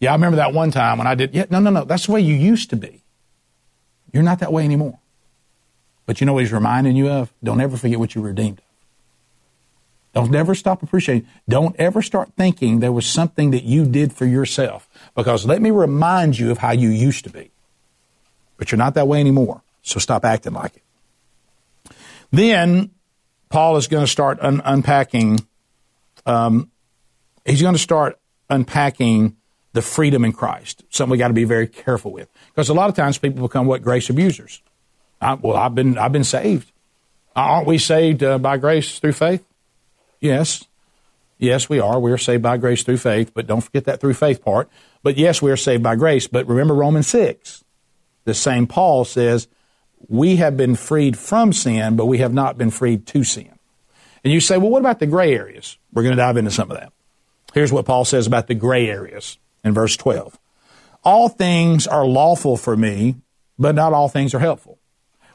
[0.00, 1.34] Yeah, I remember that one time when I did.
[1.34, 1.84] Yeah, no, no, no.
[1.84, 3.02] That's the way you used to be.
[4.12, 4.98] You're not that way anymore.
[6.06, 7.32] But you know what he's reminding you of?
[7.44, 8.64] Don't ever forget what you were redeemed of.
[10.14, 11.28] Don't ever stop appreciating.
[11.48, 14.88] Don't ever start thinking there was something that you did for yourself.
[15.14, 17.50] Because let me remind you of how you used to be.
[18.56, 19.62] But you're not that way anymore.
[19.82, 20.82] So stop acting like it.
[22.30, 22.90] Then
[23.48, 25.40] Paul is going to start un- unpacking.
[26.26, 26.70] Um,
[27.44, 28.18] he's going to start
[28.50, 29.36] unpacking
[29.72, 30.82] the freedom in Christ.
[30.90, 32.28] Something we got to be very careful with.
[32.48, 34.62] Because a lot of times people become what grace abusers.
[35.20, 36.70] I, well, I've been I've been saved.
[37.34, 39.44] Aren't we saved uh, by grace through faith?
[40.20, 40.64] Yes.
[41.38, 42.00] Yes, we are.
[42.00, 44.68] We are saved by grace through faith, but don't forget that through faith part.
[45.04, 46.26] But yes, we are saved by grace.
[46.26, 47.62] But remember Romans 6.
[48.24, 49.46] The same Paul says,
[50.08, 53.56] we have been freed from sin, but we have not been freed to sin.
[54.24, 55.78] And you say, well, what about the gray areas?
[55.92, 56.92] We're going to dive into some of that.
[57.54, 60.38] Here's what Paul says about the gray areas in verse 12
[61.04, 63.16] all things are lawful for me,
[63.58, 64.78] but not all things are helpful.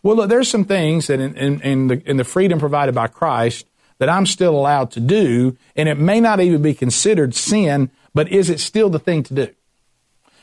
[0.01, 3.07] Well, look, there's some things that in, in, in, the, in the freedom provided by
[3.07, 3.65] Christ
[3.99, 8.29] that I'm still allowed to do, and it may not even be considered sin, but
[8.31, 9.47] is it still the thing to do?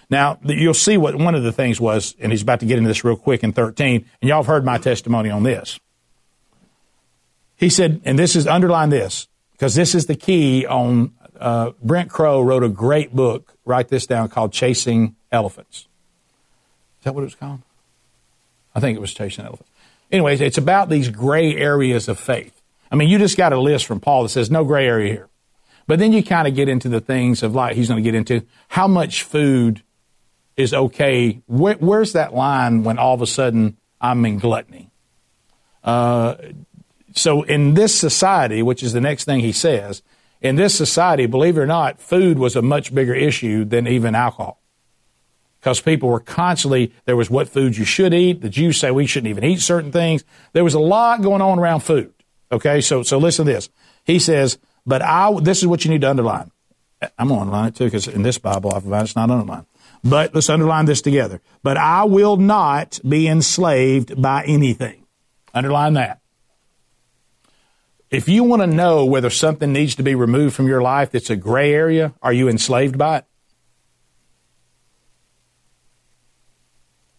[0.08, 2.88] Now, you'll see what one of the things was, and he's about to get into
[2.88, 5.78] this real quick in 13, and y'all have heard my testimony on this.
[7.56, 12.10] He said, and this is, underline this, because this is the key on uh, Brent
[12.10, 13.54] Crowe wrote a great book.
[13.64, 15.88] Write this down called "Chasing Elephants."
[16.98, 17.60] Is that what it was called?
[18.74, 19.70] I think it was "Chasing Elephants."
[20.12, 22.60] Anyways, it's about these gray areas of faith.
[22.90, 25.28] I mean, you just got a list from Paul that says no gray area here.
[25.86, 28.14] But then you kind of get into the things of like he's going to get
[28.14, 29.82] into how much food
[30.56, 31.40] is okay.
[31.46, 34.90] Where, where's that line when all of a sudden I'm in gluttony?
[35.82, 36.36] Uh,
[37.14, 40.02] so in this society, which is the next thing he says,
[40.40, 44.14] in this society, believe it or not, food was a much bigger issue than even
[44.14, 44.60] alcohol.
[45.60, 48.40] Because people were constantly, there was what foods you should eat.
[48.40, 50.24] The Jews say we shouldn't even eat certain things.
[50.54, 52.14] There was a lot going on around food.
[52.50, 53.68] Okay, so so listen to this.
[54.04, 56.50] He says, but I, this is what you need to underline.
[57.18, 59.66] I'm going to underline it too because in this Bible I've provided it's not underlined.
[60.02, 61.40] But let's underline this together.
[61.62, 65.06] But I will not be enslaved by anything.
[65.52, 66.20] Underline that.
[68.10, 71.30] If you want to know whether something needs to be removed from your life that's
[71.30, 73.24] a gray area, are you enslaved by it?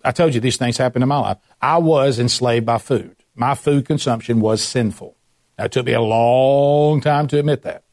[0.03, 1.37] I told you these things happened in my life.
[1.61, 3.15] I was enslaved by food.
[3.35, 5.15] My food consumption was sinful.
[5.57, 7.83] Now, it took me a long time to admit that.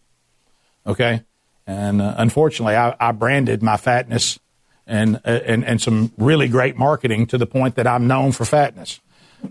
[0.87, 1.23] Okay?
[1.67, 4.41] And uh, unfortunately, I, I, branded my fatness
[4.87, 8.47] and, uh, and, and some really great marketing to the point that I'm known for
[8.47, 9.01] fatness.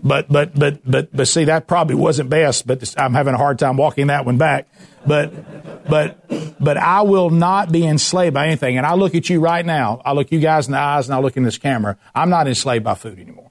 [0.02, 2.66] But but but but but see that probably wasn't best.
[2.66, 4.68] But I'm having a hard time walking that one back.
[5.06, 8.76] But but but I will not be enslaved by anything.
[8.76, 10.02] And I look at you right now.
[10.04, 11.96] I look you guys in the eyes, and I look in this camera.
[12.14, 13.50] I'm not enslaved by food anymore.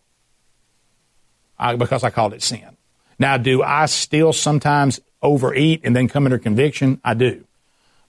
[1.60, 2.78] I, because I called it sin.
[3.17, 7.02] Now, do I still sometimes overeat and then come under conviction?
[7.04, 7.45] I do,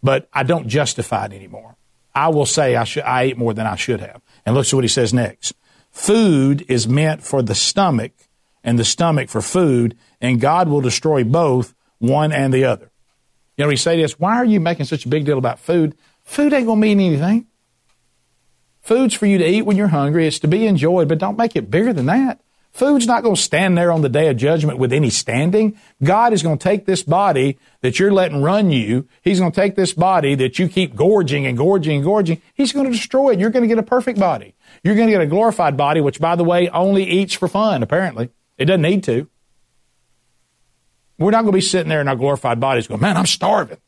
[0.02, 1.76] but I don't justify it anymore.
[2.14, 4.20] I will say I should I ate more than I should have.
[4.44, 5.54] And look at what he says next.
[5.98, 8.12] Food is meant for the stomach
[8.62, 12.92] and the stomach for food, and God will destroy both, one and the other.
[13.56, 15.96] You know, we say this, why are you making such a big deal about food?
[16.22, 17.48] Food ain't going to mean anything.
[18.80, 20.28] Food's for you to eat when you're hungry.
[20.28, 22.40] It's to be enjoyed, but don't make it bigger than that.
[22.78, 25.76] Food's not going to stand there on the day of judgment with any standing.
[26.00, 29.08] God is going to take this body that you're letting run you.
[29.20, 32.40] He's going to take this body that you keep gorging and gorging and gorging.
[32.54, 33.40] He's going to destroy it.
[33.40, 34.54] You're going to get a perfect body.
[34.84, 37.82] You're going to get a glorified body, which, by the way, only eats for fun,
[37.82, 38.30] apparently.
[38.58, 39.28] It doesn't need to.
[41.18, 43.78] We're not going to be sitting there in our glorified bodies going, man, I'm starving.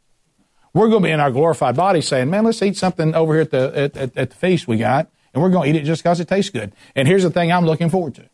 [0.75, 3.43] We're going to be in our glorified bodies saying, man, let's eat something over here
[3.43, 5.87] at the, at, at, at the feast we got, and we're going to eat it
[5.87, 6.73] just because it tastes good.
[6.97, 8.29] And here's the thing I'm looking forward to.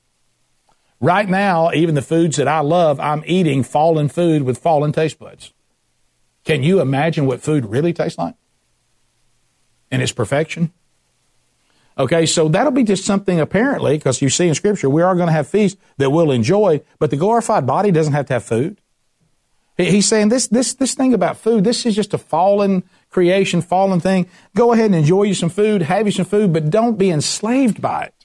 [1.00, 5.18] Right now, even the foods that I love, I'm eating fallen food with fallen taste
[5.18, 5.52] buds.
[6.44, 8.34] Can you imagine what food really tastes like?
[9.90, 10.72] In its perfection?
[11.98, 15.28] Okay, so that'll be just something apparently, because you see in Scripture, we are going
[15.28, 18.80] to have feasts that we'll enjoy, but the glorified body doesn't have to have food.
[19.78, 24.00] He's saying this, this, this thing about food, this is just a fallen creation, fallen
[24.00, 24.26] thing.
[24.54, 27.82] Go ahead and enjoy you some food, have you some food, but don't be enslaved
[27.82, 28.15] by it.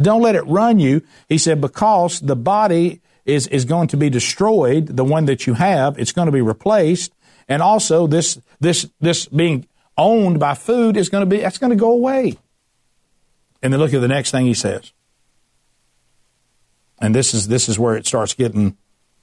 [0.00, 1.02] Don't let it run you.
[1.28, 5.54] He said, because the body is, is going to be destroyed, the one that you
[5.54, 7.12] have, it's going to be replaced.
[7.48, 11.70] And also this, this, this being owned by food is going to be, that's going
[11.70, 12.36] to go away.
[13.62, 14.92] And then look at the next thing he says.
[17.00, 18.76] And this is this is where it starts getting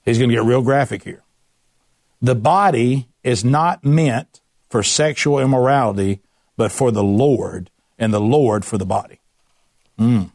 [0.03, 1.23] he's going to get real graphic here.
[2.21, 6.21] The body is not meant for sexual immorality,
[6.57, 9.19] but for the Lord, and the Lord for the body.
[9.99, 10.31] Mm.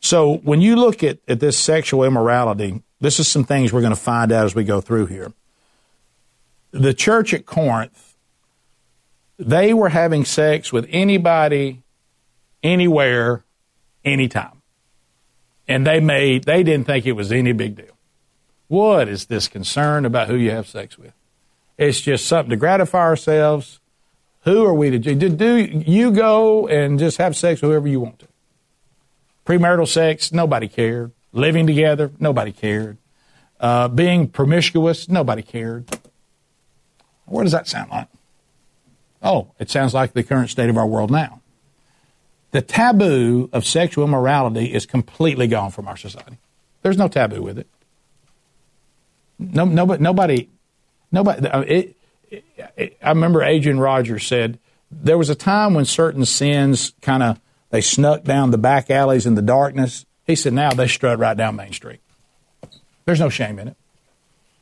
[0.00, 3.94] So when you look at, at this sexual immorality, this is some things we're going
[3.94, 5.32] to find out as we go through here.
[6.70, 8.16] The church at Corinth,
[9.38, 11.82] they were having sex with anybody
[12.62, 13.44] anywhere,
[14.04, 14.62] anytime.
[15.66, 17.96] And they made, they didn't think it was any big deal.
[18.68, 21.12] What is this concern about who you have sex with?
[21.76, 23.80] It's just something to gratify ourselves.
[24.42, 25.28] Who are we to do?
[25.28, 28.28] Do you go and just have sex with whoever you want to?
[29.48, 31.12] Premarital sex, nobody cared.
[31.32, 32.98] Living together, nobody cared.
[33.58, 35.88] Uh, being promiscuous, nobody cared.
[37.24, 38.08] What does that sound like?
[39.22, 41.40] Oh, it sounds like the current state of our world now.
[42.50, 46.36] The taboo of sexual immorality is completely gone from our society.
[46.82, 47.68] There's no taboo with it.
[49.38, 50.48] No, nobody, nobody,
[51.10, 51.48] nobody.
[51.48, 51.96] Uh, it,
[52.30, 54.58] it, I remember Adrian Rogers said
[54.90, 59.26] there was a time when certain sins kind of they snuck down the back alleys
[59.26, 60.06] in the darkness.
[60.26, 62.00] He said now they strut right down Main Street.
[63.04, 63.76] There's no shame in it.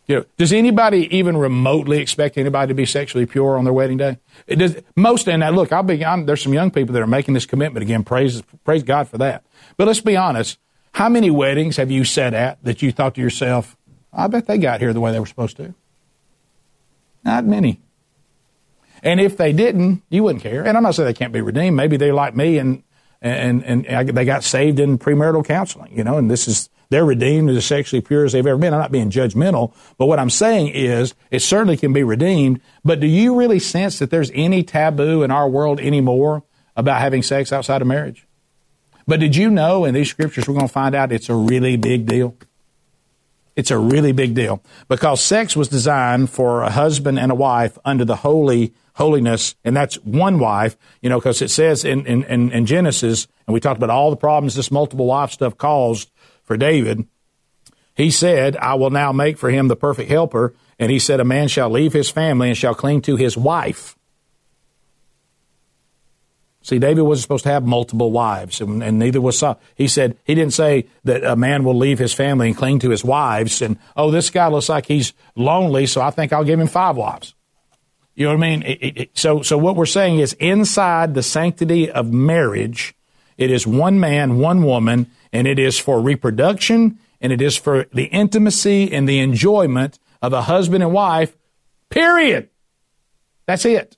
[0.06, 3.96] You know, does anybody even remotely expect anybody to be sexually pure on their wedding
[3.96, 4.18] day?
[4.46, 7.08] It does, most, and now look, I'll be, I'm, there's some young people that are
[7.08, 8.04] making this commitment again.
[8.04, 9.44] Praise, praise God for that.
[9.76, 10.58] But let's be honest.
[10.92, 13.76] How many weddings have you sat at that you thought to yourself,
[14.12, 15.74] I bet they got here the way they were supposed to?
[17.24, 17.80] Not many.
[19.02, 20.64] And if they didn't, you wouldn't care.
[20.64, 21.76] And I'm not saying they can't be redeemed.
[21.76, 22.82] Maybe they're like me and,
[23.20, 27.50] and, and they got saved in premarital counseling, you know, and this is, they're redeemed
[27.50, 28.72] as sexually pure as they've ever been.
[28.72, 32.60] I'm not being judgmental, but what I'm saying is it certainly can be redeemed.
[32.84, 36.44] But do you really sense that there's any taboo in our world anymore
[36.76, 38.26] about having sex outside of marriage?
[39.06, 41.76] But did you know in these scriptures we're going to find out it's a really
[41.76, 42.36] big deal?
[43.56, 47.78] It's a really big deal because sex was designed for a husband and a wife
[47.84, 52.22] under the holy holiness, and that's one wife, you know, because it says in, in,
[52.52, 56.10] in, Genesis, and we talked about all the problems this multiple wife stuff caused
[56.42, 57.06] for David.
[57.94, 60.54] He said, I will now make for him the perfect helper.
[60.78, 63.95] And he said, A man shall leave his family and shall cling to his wife.
[66.66, 69.60] See, David wasn't supposed to have multiple wives, and, and, neither was Saul.
[69.76, 72.90] He said, he didn't say that a man will leave his family and cling to
[72.90, 76.58] his wives, and, oh, this guy looks like he's lonely, so I think I'll give
[76.58, 77.36] him five wives.
[78.16, 78.62] You know what I mean?
[78.64, 82.96] It, it, so, so what we're saying is inside the sanctity of marriage,
[83.38, 87.86] it is one man, one woman, and it is for reproduction, and it is for
[87.92, 91.36] the intimacy and the enjoyment of a husband and wife,
[91.90, 92.50] period.
[93.46, 93.96] That's it.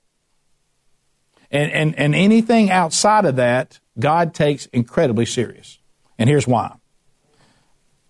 [1.51, 5.79] And, and, and anything outside of that, God takes incredibly serious.
[6.17, 6.75] And here's why.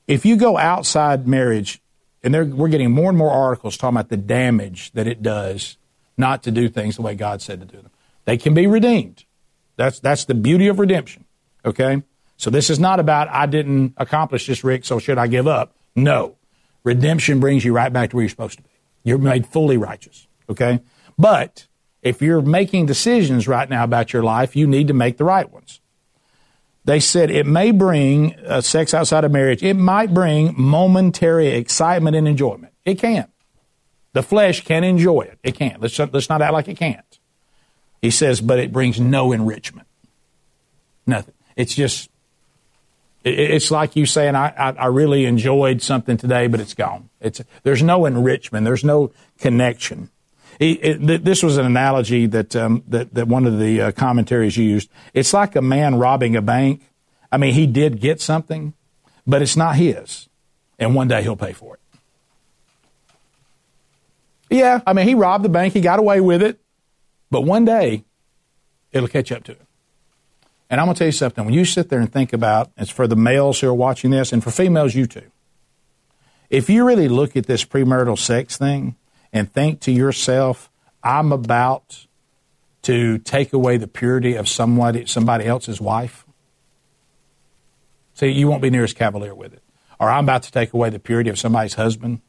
[0.08, 1.82] If you go outside marriage,
[2.24, 5.78] and we're getting more and more articles talking about the damage that it does
[6.18, 7.92] not to do things the way God said to do them.
[8.26, 9.24] They can be redeemed.
[9.78, 11.24] That's, that's the beauty of redemption.
[11.64, 12.04] Okay?
[12.36, 15.76] So this is not about, I didn't accomplish this, Rick, so should I give up?
[15.96, 16.36] No.
[16.84, 18.70] Redemption brings you right back to where you're supposed to be.
[19.04, 20.28] You're made fully righteous.
[20.50, 20.82] Okay?
[21.18, 21.68] But
[22.02, 25.50] if you're making decisions right now about your life, you need to make the right
[25.52, 25.82] ones.
[26.86, 29.62] They said it may bring uh, sex outside of marriage.
[29.62, 32.74] It might bring momentary excitement and enjoyment.
[32.86, 33.30] It can't.
[34.14, 35.38] The flesh can't enjoy it.
[35.44, 35.82] It can't.
[35.82, 37.20] Let's, let's not act like it can't.
[38.02, 39.88] He says, but it brings no enrichment.
[41.06, 41.36] Nothing.
[41.56, 42.10] It's just,
[43.24, 47.10] it's like you saying, I, I, I really enjoyed something today, but it's gone.
[47.20, 48.64] It's, there's no enrichment.
[48.64, 50.10] There's no connection.
[50.60, 54.90] It, this was an analogy that, um, that, that one of the uh, commentaries used.
[55.14, 56.82] It's like a man robbing a bank.
[57.32, 58.74] I mean, he did get something,
[59.26, 60.28] but it's not his.
[60.78, 61.80] And one day he'll pay for it.
[64.50, 66.60] Yeah, I mean, he robbed the bank, he got away with it,
[67.32, 68.04] but one day
[68.92, 69.68] it'll catch up to him.
[70.70, 71.46] And I'm going to tell you something.
[71.46, 74.34] When you sit there and think about, it's for the males who are watching this,
[74.34, 75.32] and for females, you too.
[76.50, 78.96] If you really look at this premarital sex thing
[79.32, 80.70] and think to yourself,
[81.04, 82.06] I'm about
[82.84, 86.26] to take away the purity of somebody, somebody else's wife,
[88.14, 89.62] see, you won't be near as cavalier with it.
[90.00, 92.22] Or I'm about to take away the purity of somebody's husband,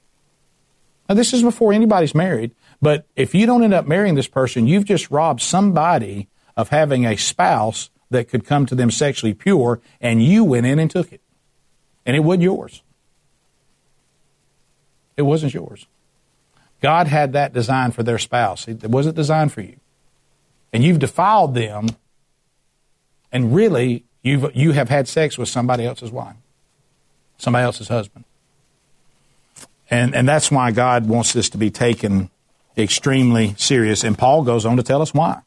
[1.10, 4.68] now, this is before anybody's married, but if you don't end up marrying this person,
[4.68, 9.80] you've just robbed somebody of having a spouse that could come to them sexually pure,
[10.00, 11.20] and you went in and took it.
[12.06, 12.84] And it wasn't yours.
[15.16, 15.88] It wasn't yours.
[16.80, 18.66] God had that designed for their spouse.
[18.66, 19.76] It wasn't designed for you.
[20.72, 21.88] And you've defiled them,
[23.32, 26.36] and really, you've, you have had sex with somebody else's wife,
[27.38, 28.24] somebody else's husband.
[29.90, 32.30] And, and that's why God wants this to be taken
[32.78, 34.04] extremely serious.
[34.04, 35.42] And Paul goes on to tell us why.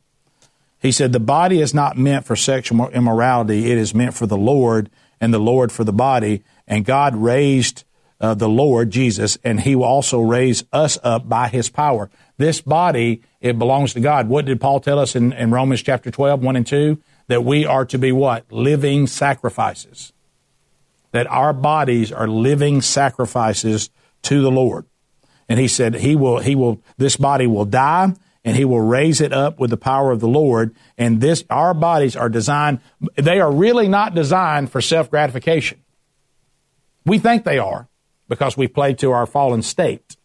[0.82, 4.38] He said, The body is not meant for sexual immorality, it is meant for the
[4.38, 4.90] Lord,
[5.22, 6.44] and the Lord for the body.
[6.68, 7.86] And God raised
[8.24, 12.10] uh, the Lord, Jesus, and he will also raise us up by his power.
[12.38, 14.30] This body, it belongs to God.
[14.30, 17.04] What did Paul tell us in, in Romans chapter 12, 1 and 2?
[17.28, 18.50] That we are to be what?
[18.50, 20.14] Living sacrifices.
[21.12, 23.90] That our bodies are living sacrifices
[24.24, 24.86] to the Lord.
[25.50, 28.14] And he said, he will, he will, this body will die
[28.46, 30.74] and he will raise it up with the power of the Lord.
[30.98, 32.80] And this, our bodies are designed,
[33.18, 35.82] they are really not designed for self gratification.
[37.06, 37.90] We think they are
[38.28, 40.18] because we play to our fallen state.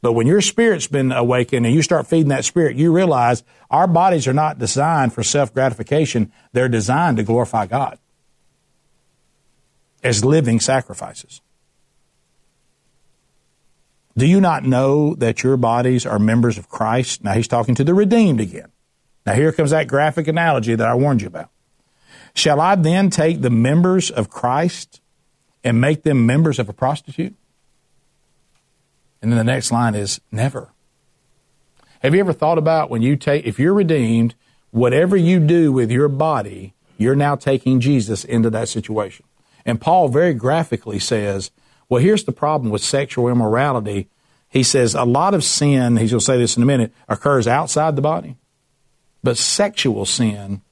[0.00, 3.86] But when your spirit's been awakened and you start feeding that spirit, you realize our
[3.86, 6.32] bodies are not designed for self gratification.
[6.52, 7.98] They're designed to glorify God
[10.02, 11.40] as living sacrifices.
[14.16, 17.24] Do you not know that your bodies are members of Christ?
[17.24, 18.70] Now he's talking to the redeemed again.
[19.24, 21.48] Now here comes that graphic analogy that I warned you about.
[22.34, 25.00] Shall I then take the members of Christ
[25.64, 27.34] and make them members of a prostitute?
[29.20, 30.70] And then the next line is never.
[32.00, 34.34] Have you ever thought about when you take, if you're redeemed,
[34.72, 39.24] whatever you do with your body, you're now taking Jesus into that situation.
[39.64, 41.50] And Paul very graphically says,
[41.88, 44.08] well, here's the problem with sexual immorality.
[44.48, 47.46] He says a lot of sin, he's going to say this in a minute, occurs
[47.46, 48.36] outside the body.
[49.22, 50.62] But sexual sin,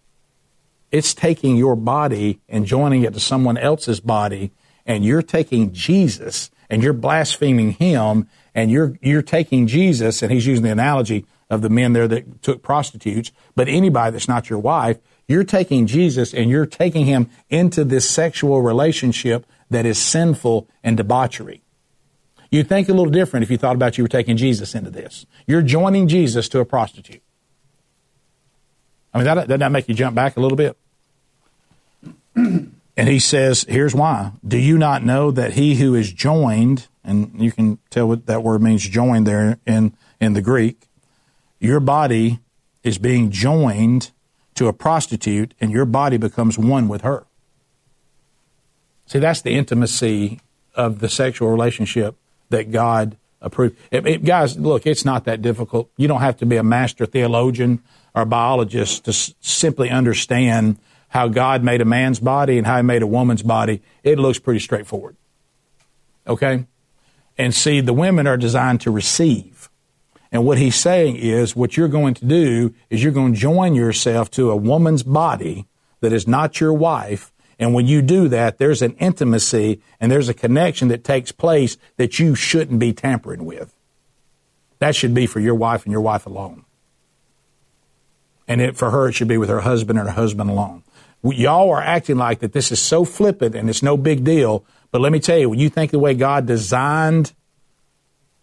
[0.90, 4.50] it's taking your body and joining it to someone else's body,
[4.90, 10.48] and you're taking Jesus and you're blaspheming him and you're you're taking Jesus and he's
[10.48, 14.58] using the analogy of the men there that took prostitutes, but anybody that's not your
[14.58, 20.68] wife, you're taking Jesus and you're taking him into this sexual relationship that is sinful
[20.82, 21.62] and debauchery.
[22.50, 25.24] You'd think a little different if you thought about you were taking Jesus into this.
[25.46, 27.22] You're joining Jesus to a prostitute.
[29.14, 30.76] I mean, that, doesn't that make you jump back a little bit?
[33.00, 34.32] and he says, here's why.
[34.46, 38.42] Do you not know that he who is joined, and you can tell what that
[38.42, 40.86] word means joined there in, in the Greek,
[41.58, 42.40] your body
[42.82, 44.10] is being joined
[44.54, 47.24] to a prostitute and your body becomes one with her.
[49.06, 50.42] See, that's the intimacy
[50.74, 52.16] of the sexual relationship
[52.50, 53.78] that God approved.
[53.90, 55.90] It, it, guys, look, it's not that difficult.
[55.96, 57.82] You don't have to be a master theologian
[58.14, 60.76] or biologist to s- simply understand
[61.10, 63.82] how God made a man's body and how he made a woman's body.
[64.02, 65.16] It looks pretty straightforward.
[66.26, 66.66] Okay?
[67.36, 69.68] And see, the women are designed to receive.
[70.32, 73.74] And what he's saying is what you're going to do is you're going to join
[73.74, 75.66] yourself to a woman's body
[76.00, 77.32] that is not your wife.
[77.58, 81.76] And when you do that, there's an intimacy and there's a connection that takes place
[81.96, 83.74] that you shouldn't be tampering with.
[84.78, 86.64] That should be for your wife and your wife alone.
[88.46, 90.82] And it, for her, it should be with her husband and her husband alone.
[91.22, 94.64] Y'all are acting like that this is so flippant and it's no big deal.
[94.90, 97.32] But let me tell you, when you think the way God designed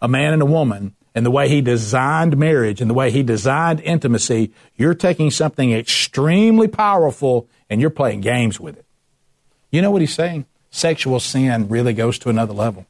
[0.02, 3.24] a man and a woman, and the way he designed marriage and the way he
[3.24, 8.86] designed intimacy, you're taking something extremely powerful and you're playing games with it.
[9.72, 10.46] You know what he's saying?
[10.70, 12.86] Sexual sin really goes to another level.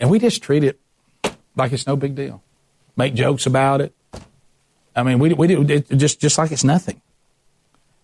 [0.00, 0.80] And we just treat it
[1.54, 2.42] like it's no big deal.
[2.96, 3.92] Make jokes about it.
[4.96, 7.02] I mean, we, we do it just, just like it's nothing.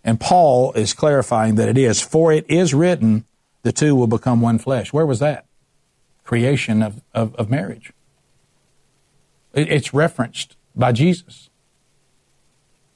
[0.05, 2.01] And Paul is clarifying that it is.
[2.01, 3.25] For it is written,
[3.63, 4.93] the two will become one flesh.
[4.93, 5.47] Where was that?
[6.23, 7.93] Creation of, of, of marriage.
[9.55, 11.49] It, it's referenced by Jesus,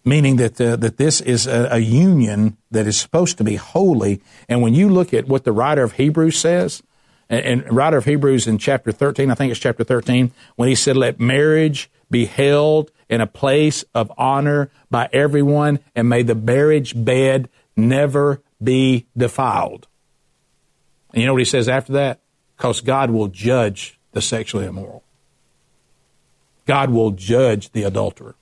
[0.04, 4.20] meaning that, uh, that this is a, a union that is supposed to be holy.
[4.48, 6.82] And when you look at what the writer of Hebrews says,
[7.30, 10.74] and, and writer of Hebrews in chapter 13, I think it's chapter 13, when he
[10.74, 16.34] said, let marriage be held in a place of honor by everyone, and may the
[16.34, 19.86] marriage bed never be defiled.
[21.12, 22.20] And you know what he says after that?
[22.56, 25.02] Because God will judge the sexually immoral.
[26.66, 28.34] God will judge the adulterer.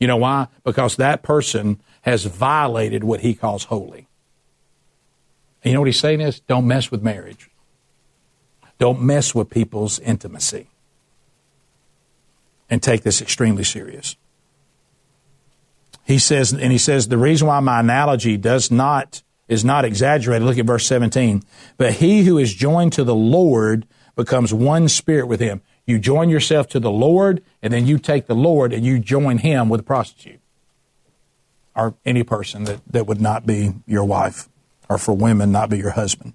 [0.00, 0.48] You know why?
[0.64, 4.08] Because that person has violated what he calls holy.
[5.62, 7.50] And you know what he's saying is don't mess with marriage.
[8.78, 10.68] Don't mess with people's intimacy
[12.70, 14.16] and take this extremely serious.
[16.04, 20.46] He says, and he says, the reason why my analogy does not, is not exaggerated,
[20.46, 21.42] look at verse 17,
[21.76, 25.60] but he who is joined to the Lord becomes one spirit with him.
[25.86, 29.38] You join yourself to the Lord, and then you take the Lord and you join
[29.38, 30.40] him with a prostitute.
[31.74, 34.48] Or any person that, that would not be your wife,
[34.88, 36.34] or for women, not be your husband.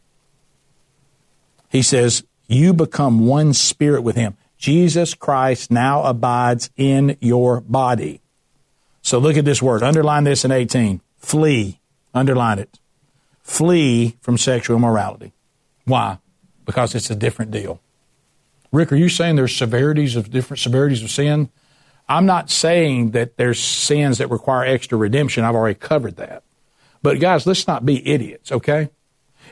[1.70, 4.38] He says, You become one spirit with him.
[4.64, 8.22] Jesus Christ now abides in your body.
[9.02, 9.84] So look at this word.
[9.84, 11.02] Underline this in 18.
[11.18, 11.82] Flee.
[12.14, 12.80] Underline it.
[13.42, 15.34] Flee from sexual immorality.
[15.84, 16.20] Why?
[16.64, 17.82] Because it's a different deal.
[18.72, 21.50] Rick, are you saying there's severities of different severities of sin?
[22.08, 25.44] I'm not saying that there's sins that require extra redemption.
[25.44, 26.44] I've already covered that.
[27.02, 28.92] But guys, let's not be idiots, okay?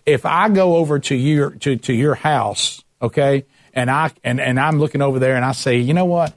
[0.05, 3.43] If I go over to your to, to your house, okay,
[3.73, 6.33] and I and, and I'm looking over there and I say, you know what?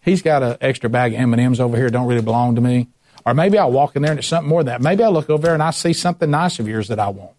[0.00, 1.90] He's got an extra bag of M and M's over here.
[1.90, 2.88] Don't really belong to me.
[3.26, 4.80] Or maybe I'll walk in there and it's something more than that.
[4.80, 7.32] Maybe I look over there and I see something nice of yours that I want.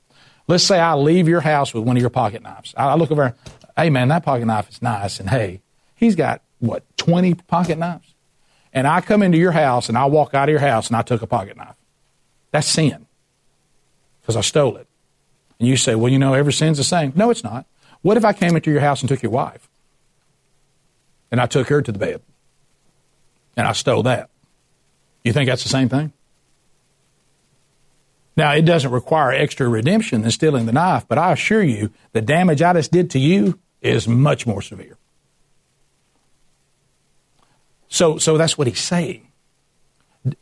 [0.47, 2.73] Let's say I leave your house with one of your pocket knives.
[2.77, 3.35] I look over,
[3.77, 5.61] hey man, that pocket knife is nice, and hey,
[5.95, 8.13] he's got what twenty pocket knives,
[8.73, 11.01] and I come into your house and I walk out of your house and I
[11.01, 11.75] took a pocket knife.
[12.51, 13.05] That's sin
[14.21, 14.87] because I stole it.
[15.59, 17.13] And you say, well, you know, every sin's the same.
[17.15, 17.65] No, it's not.
[18.01, 19.69] What if I came into your house and took your wife?
[21.31, 22.21] And I took her to the bed.
[23.55, 24.29] And I stole that.
[25.23, 26.13] You think that's the same thing?
[28.37, 32.21] Now, it doesn't require extra redemption than stealing the knife, but I assure you, the
[32.21, 34.97] damage I just did to you is much more severe.
[37.89, 39.28] So, so that's what he's saying.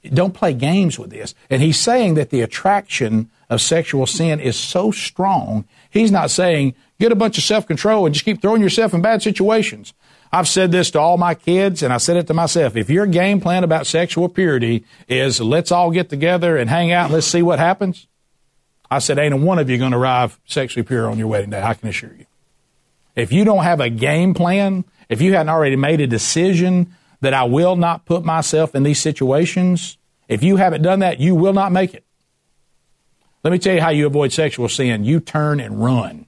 [0.03, 1.35] Don't play games with this.
[1.49, 5.65] And he's saying that the attraction of sexual sin is so strong.
[5.89, 9.01] He's not saying get a bunch of self control and just keep throwing yourself in
[9.01, 9.93] bad situations.
[10.31, 12.75] I've said this to all my kids and I said it to myself.
[12.75, 17.05] If your game plan about sexual purity is let's all get together and hang out
[17.05, 18.07] and let's see what happens,
[18.89, 21.61] I said, ain't one of you going to arrive sexually pure on your wedding day.
[21.61, 22.25] I can assure you.
[23.15, 27.33] If you don't have a game plan, if you hadn't already made a decision that
[27.33, 29.97] I will not put myself in these situations,
[30.27, 32.05] if you haven't done that, you will not make it.
[33.43, 35.03] Let me tell you how you avoid sexual sin.
[35.03, 36.25] You turn and run.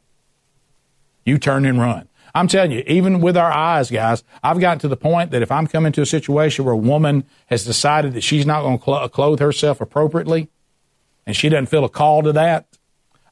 [1.26, 2.08] You turn and run.
[2.34, 5.52] I'm telling you, even with our eyes, guys, I've gotten to the point that if
[5.52, 9.10] I'm coming to a situation where a woman has decided that she's not going to
[9.10, 10.50] clothe herself appropriately
[11.26, 12.68] and she doesn't feel a call to that,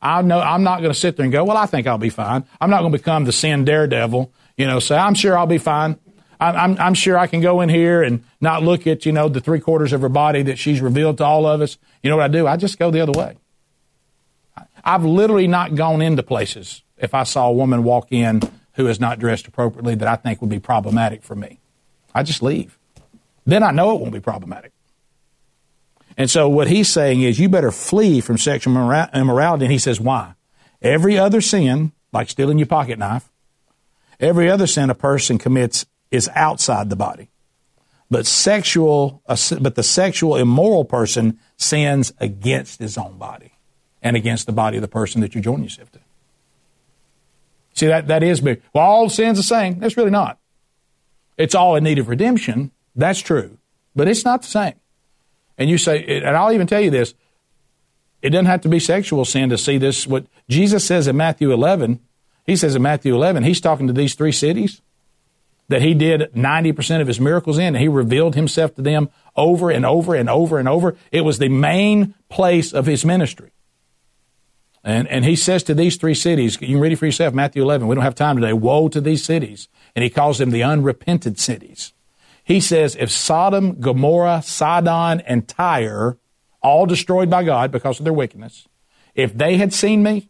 [0.01, 2.09] I know I'm not going to sit there and go, well, I think I'll be
[2.09, 2.45] fine.
[2.59, 5.57] I'm not going to become the sin daredevil, you know, say, I'm sure I'll be
[5.57, 5.97] fine.
[6.39, 9.41] I'm, I'm, sure I can go in here and not look at, you know, the
[9.41, 11.77] three quarters of her body that she's revealed to all of us.
[12.03, 12.45] You know what I do?
[12.45, 13.37] I just go the other way.
[14.83, 18.41] I've literally not gone into places if I saw a woman walk in
[18.73, 21.59] who is not dressed appropriately that I think would be problematic for me.
[22.13, 22.77] I just leave.
[23.45, 24.71] Then I know it won't be problematic.
[26.17, 29.65] And so what he's saying is you better flee from sexual immorality.
[29.65, 30.33] And he says, why?
[30.81, 33.29] Every other sin, like stealing your pocket knife,
[34.19, 37.29] every other sin a person commits is outside the body.
[38.09, 43.53] But sexual, but the sexual immoral person sins against his own body
[44.01, 45.99] and against the body of the person that you join yourself to.
[47.73, 48.61] See, that, that is big.
[48.73, 49.79] Well, all sin's the same.
[49.79, 50.39] That's really not.
[51.37, 52.71] It's all in need of redemption.
[52.95, 53.57] That's true.
[53.95, 54.73] But it's not the same.
[55.57, 57.13] And you say, and I'll even tell you this,
[58.21, 60.07] it doesn't have to be sexual sin to see this.
[60.07, 61.99] What Jesus says in Matthew 11,
[62.45, 64.81] he says in Matthew 11, he's talking to these three cities
[65.69, 69.69] that he did 90% of his miracles in, and he revealed himself to them over
[69.69, 70.95] and over and over and over.
[71.11, 73.51] It was the main place of his ministry.
[74.83, 77.61] And, and he says to these three cities, you can read it for yourself, Matthew
[77.61, 77.87] 11.
[77.87, 78.53] We don't have time today.
[78.53, 79.67] Woe to these cities.
[79.95, 81.91] And he calls them the unrepented cities.
[82.45, 86.17] He says, if Sodom, Gomorrah, Sidon, and Tyre,
[86.61, 88.69] all destroyed by God because of their wickedness,
[89.13, 90.29] if they had seen me,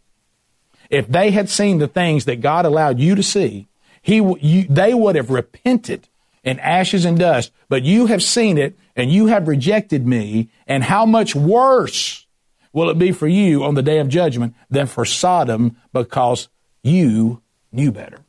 [0.89, 3.67] if they had seen the things that God allowed you to see,
[4.07, 6.07] he, you, they would have repented
[6.41, 7.51] in ashes and dust.
[7.67, 10.47] But you have seen it and you have rejected me.
[10.65, 12.25] And how much worse
[12.71, 16.47] will it be for you on the day of judgment than for Sodom because
[16.83, 17.41] you
[17.73, 18.19] knew better?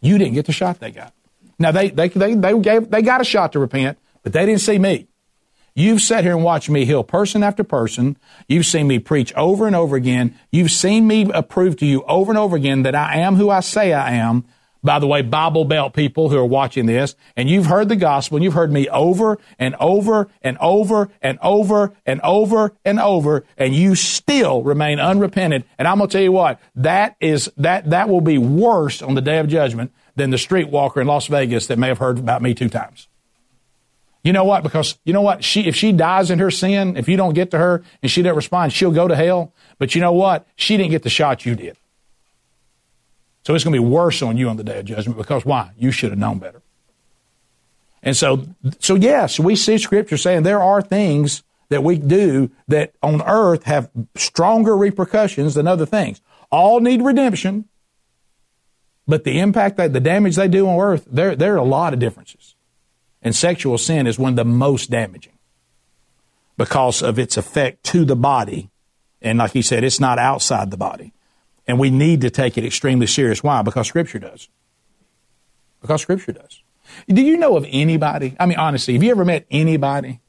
[0.00, 1.12] You didn't get the shot they got.
[1.58, 4.60] Now they they they they gave they got a shot to repent, but they didn't
[4.60, 5.08] see me.
[5.78, 8.16] You've sat here and watched me heal person after person.
[8.48, 10.36] You've seen me preach over and over again.
[10.50, 13.60] You've seen me prove to you over and over again that I am who I
[13.60, 14.44] say I am.
[14.82, 18.38] By the way, Bible Belt people who are watching this, and you've heard the gospel,
[18.38, 23.44] and you've heard me over and over and over and over and over and over,
[23.56, 25.64] and you still remain unrepentant.
[25.78, 29.22] And I'm gonna tell you what, that is that that will be worse on the
[29.22, 32.52] day of judgment than the streetwalker in Las Vegas that may have heard about me
[32.52, 33.06] two times.
[34.22, 34.62] You know what?
[34.62, 35.44] Because you know what?
[35.44, 38.22] She, if she dies in her sin, if you don't get to her and she
[38.22, 39.52] doesn't respond, she'll go to hell.
[39.78, 40.46] But you know what?
[40.56, 41.76] She didn't get the shot you did.
[43.44, 45.70] So it's going to be worse on you on the day of judgment because why?
[45.78, 46.62] You should have known better.
[48.02, 48.46] And so,
[48.78, 53.64] so yes, we see scripture saying there are things that we do that on earth
[53.64, 56.20] have stronger repercussions than other things.
[56.50, 57.66] All need redemption.
[59.06, 61.94] But the impact that the damage they do on earth, there, there are a lot
[61.94, 62.54] of differences.
[63.22, 65.32] And sexual sin is one of the most damaging
[66.56, 68.70] because of its effect to the body.
[69.20, 71.12] And like he said, it's not outside the body.
[71.66, 73.42] And we need to take it extremely serious.
[73.42, 73.62] Why?
[73.62, 74.48] Because Scripture does.
[75.80, 76.62] Because Scripture does.
[77.08, 78.36] Do you know of anybody?
[78.40, 80.20] I mean, honestly, have you ever met anybody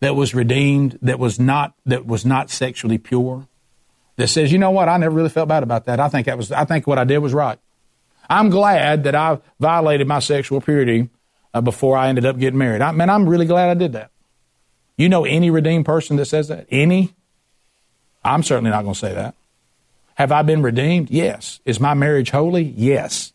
[0.00, 3.48] that was redeemed that was not that was not sexually pure?
[4.16, 4.88] That says, you know what?
[4.88, 5.98] I never really felt bad about that.
[5.98, 6.52] I think that was.
[6.52, 7.58] I think what I did was right.
[8.28, 11.08] I'm glad that I violated my sexual purity
[11.54, 12.82] uh, before I ended up getting married.
[12.82, 14.10] I mean, I'm really glad I did that.
[14.96, 16.66] You know any redeemed person that says that?
[16.70, 17.14] Any?
[18.24, 19.34] I'm certainly not going to say that.
[20.16, 21.10] Have I been redeemed?
[21.10, 21.60] Yes.
[21.64, 22.62] Is my marriage holy?
[22.62, 23.32] Yes.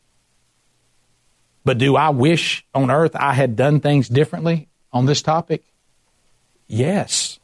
[1.66, 5.64] But do I wish on earth I had done things differently on this topic?
[6.68, 7.40] Yes.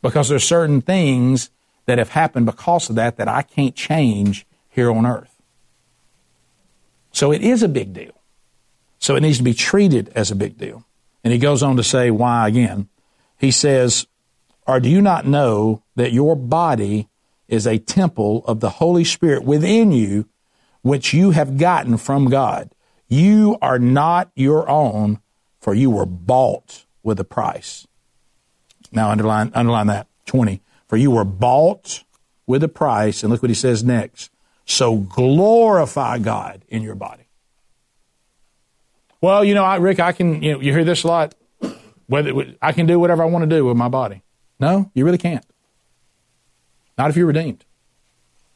[0.00, 1.50] Because there's certain things
[1.86, 5.34] that have happened because of that that I can't change here on earth.
[7.12, 8.17] So it is a big deal.
[8.98, 10.84] So it needs to be treated as a big deal.
[11.22, 12.88] And he goes on to say why again.
[13.38, 14.06] He says,
[14.66, 17.08] Or do you not know that your body
[17.48, 20.28] is a temple of the Holy Spirit within you,
[20.82, 22.70] which you have gotten from God?
[23.08, 25.20] You are not your own,
[25.60, 27.86] for you were bought with a price.
[28.92, 30.06] Now underline, underline that.
[30.26, 30.60] 20.
[30.86, 32.04] For you were bought
[32.46, 33.22] with a price.
[33.22, 34.30] And look what he says next.
[34.64, 37.27] So glorify God in your body.
[39.20, 41.34] Well, you know, I, Rick, I can, you know, you hear this a lot.
[42.06, 44.22] Whether I can do whatever I want to do with my body.
[44.58, 45.44] No, you really can't.
[46.96, 47.64] Not if you're redeemed.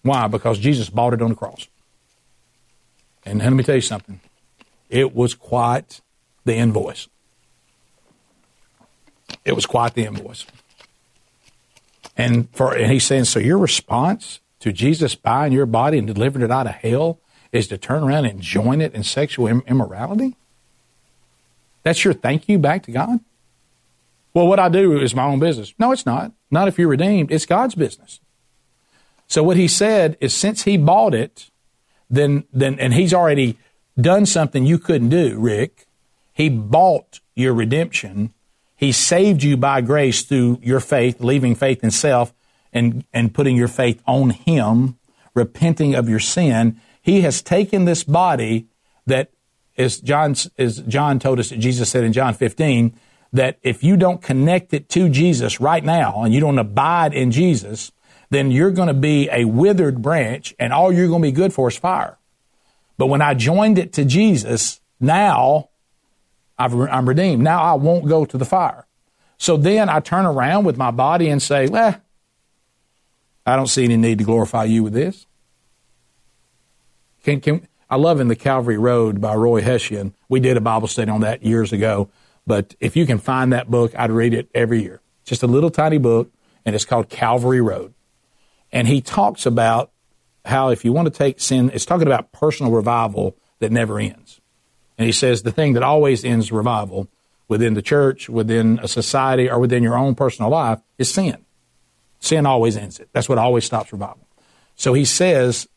[0.02, 0.26] Why?
[0.26, 1.68] Because Jesus bought it on the cross.
[3.24, 4.20] And let me tell you something.
[4.88, 6.00] It was quite
[6.44, 7.08] the invoice.
[9.44, 10.44] It was quite the invoice.
[12.16, 16.44] And for and he's saying, so your response to Jesus buying your body and delivering
[16.44, 17.20] it out of hell
[17.52, 20.36] is to turn around and join it in sexual immorality?
[21.82, 23.20] That's your thank you back to God?
[24.34, 25.74] Well, what I do is my own business.
[25.78, 26.32] No, it's not.
[26.50, 27.30] Not if you're redeemed.
[27.30, 28.20] It's God's business.
[29.26, 31.50] So what he said is since he bought it,
[32.08, 33.58] then, then, and he's already
[34.00, 35.86] done something you couldn't do, Rick.
[36.32, 38.32] He bought your redemption.
[38.76, 42.32] He saved you by grace through your faith, leaving faith in self
[42.72, 44.98] and, and putting your faith on him,
[45.34, 46.80] repenting of your sin.
[47.00, 48.66] He has taken this body
[49.06, 49.30] that
[49.76, 52.94] as John, as John told us that Jesus said in John 15,
[53.32, 57.30] that if you don't connect it to Jesus right now and you don't abide in
[57.30, 57.92] Jesus,
[58.30, 61.52] then you're going to be a withered branch and all you're going to be good
[61.52, 62.18] for is fire.
[62.98, 65.70] But when I joined it to Jesus, now
[66.58, 67.42] i am redeemed.
[67.42, 68.86] Now I won't go to the fire.
[69.38, 72.00] So then I turn around with my body and say, well,
[73.44, 75.26] I don't see any need to glorify you with this.
[77.24, 80.14] Can, can, I love in the Calvary Road by Roy Hession.
[80.30, 82.08] We did a Bible study on that years ago.
[82.46, 85.02] But if you can find that book, I'd read it every year.
[85.26, 86.32] Just a little tiny book,
[86.64, 87.92] and it's called Calvary Road.
[88.72, 89.90] And he talks about
[90.46, 94.40] how if you want to take sin, it's talking about personal revival that never ends.
[94.96, 97.08] And he says the thing that always ends revival
[97.46, 101.44] within the church, within a society, or within your own personal life is sin.
[102.20, 103.10] Sin always ends it.
[103.12, 104.26] That's what always stops revival.
[104.76, 105.68] So he says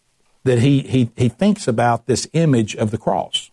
[0.45, 3.49] that he, he, he thinks about this image of the cross.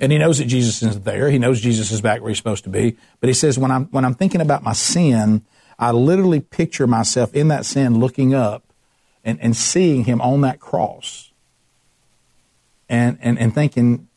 [0.00, 1.30] And he knows that Jesus is there.
[1.30, 2.96] He knows Jesus is back where he's supposed to be.
[3.20, 5.42] But he says, when I'm, when I'm thinking about my sin,
[5.78, 8.64] I literally picture myself in that sin looking up
[9.22, 11.30] and, and seeing him on that cross.
[12.88, 14.08] And, and, and thinking,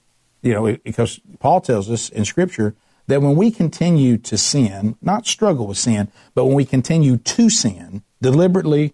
[0.42, 2.74] you know, because Paul tells us in Scripture
[3.08, 7.50] that when we continue to sin, not struggle with sin, but when we continue to
[7.50, 8.94] sin deliberately,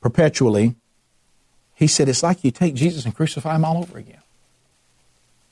[0.00, 0.76] perpetually,
[1.74, 4.22] he said it's like you take Jesus and crucify him all over again.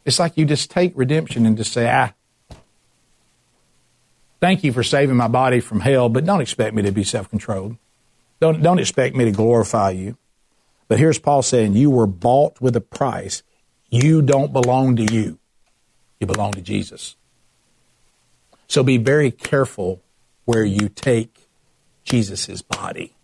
[0.05, 2.13] It's like you just take redemption and just say, ah,
[4.41, 7.29] thank you for saving my body from hell, but don't expect me to be self
[7.29, 7.77] controlled.
[8.41, 10.17] Don't, don't expect me to glorify you.
[10.89, 13.43] But here's Paul saying, You were bought with a price.
[13.89, 15.39] You don't belong to you,
[16.19, 17.17] you belong to Jesus.
[18.67, 20.03] So be very careful
[20.45, 21.47] where you take
[22.05, 23.15] Jesus' body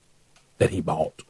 [0.59, 1.23] that he bought.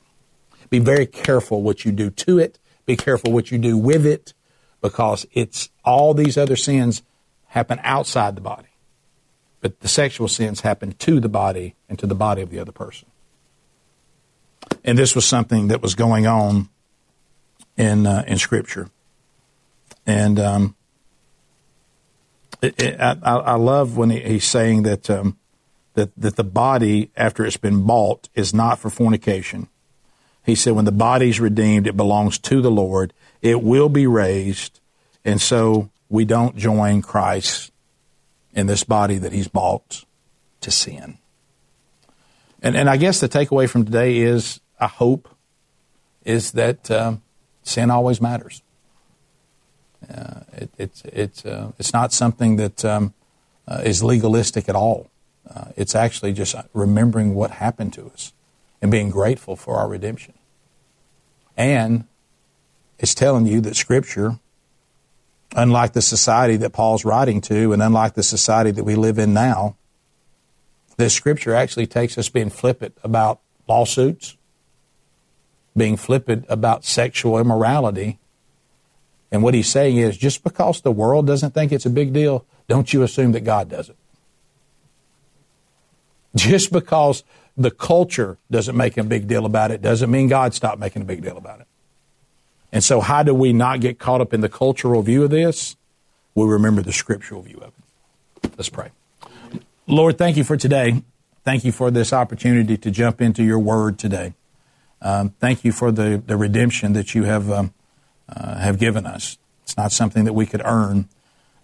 [0.70, 2.58] Be very careful what you do to it.
[2.86, 4.34] Be careful what you do with it
[4.80, 7.02] because it's all these other sins
[7.46, 8.68] happen outside the body.
[9.60, 12.72] But the sexual sins happen to the body and to the body of the other
[12.72, 13.08] person.
[14.84, 16.68] And this was something that was going on
[17.76, 18.90] in uh, in Scripture.
[20.06, 20.76] And um,
[22.62, 25.38] it, it, I, I, love when he, he's saying that um,
[25.94, 29.68] that that the body, after it's been bought, is not for fornication.
[30.48, 33.12] He said, when the body's redeemed, it belongs to the Lord.
[33.42, 34.80] It will be raised.
[35.22, 37.70] And so we don't join Christ
[38.54, 40.06] in this body that he's bought
[40.62, 41.18] to sin.
[42.62, 45.28] And, and I guess the takeaway from today is, I hope,
[46.24, 47.20] is that um,
[47.62, 48.62] sin always matters.
[50.08, 53.12] Uh, it, it's it's uh, it's not something that um,
[53.66, 55.10] uh, is legalistic at all.
[55.48, 58.32] Uh, it's actually just remembering what happened to us
[58.80, 60.32] and being grateful for our redemption.
[61.58, 62.04] And
[63.00, 64.38] it's telling you that Scripture,
[65.56, 69.34] unlike the society that Paul's writing to, and unlike the society that we live in
[69.34, 69.76] now,
[70.96, 74.36] this Scripture actually takes us being flippant about lawsuits,
[75.76, 78.20] being flippant about sexual immorality.
[79.32, 82.46] And what he's saying is just because the world doesn't think it's a big deal,
[82.68, 83.96] don't you assume that God does it.
[86.36, 87.24] Just because
[87.58, 91.04] the culture doesn't make a big deal about it doesn't mean God stopped making a
[91.04, 91.66] big deal about it.
[92.72, 95.76] And so, how do we not get caught up in the cultural view of this?
[96.34, 97.72] We remember the scriptural view of
[98.44, 98.52] it.
[98.56, 98.90] Let's pray.
[99.86, 101.02] Lord, thank you for today.
[101.44, 104.34] Thank you for this opportunity to jump into your word today.
[105.00, 107.72] Um, thank you for the, the redemption that you have, um,
[108.28, 109.38] uh, have given us.
[109.62, 111.08] It's not something that we could earn,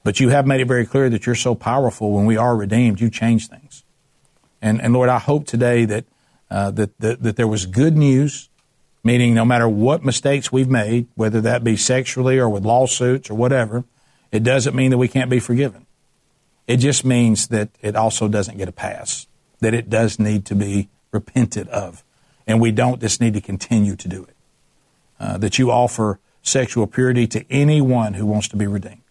[0.03, 3.01] but you have made it very clear that you're so powerful when we are redeemed,
[3.01, 3.84] you change things.
[4.65, 6.05] And, and Lord, I hope today that,
[6.51, 8.49] uh, that, that, that there was good news
[9.05, 13.35] meaning no matter what mistakes we've made, whether that be sexually or with lawsuits or
[13.35, 13.85] whatever,
[14.33, 15.87] it doesn't mean that we can't be forgiven.
[16.67, 19.27] It just means that it also doesn't get a pass,
[19.61, 22.03] that it does need to be repented of.
[22.47, 24.35] And we don't just need to continue to do it.
[25.21, 29.03] Uh, that you offer sexual purity to anyone who wants to be redeemed.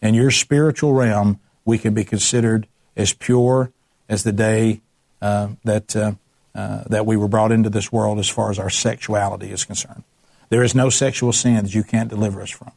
[0.00, 3.72] In your spiritual realm, we can be considered as pure
[4.08, 4.80] as the day
[5.20, 6.12] uh, that uh,
[6.54, 10.02] uh, that we were brought into this world as far as our sexuality is concerned.
[10.48, 12.72] There is no sexual sin that you can't deliver us from.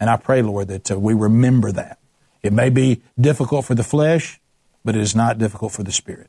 [0.00, 1.98] And I pray, Lord, that uh, we remember that.
[2.42, 4.40] It may be difficult for the flesh,
[4.84, 6.28] but it is not difficult for the spirit.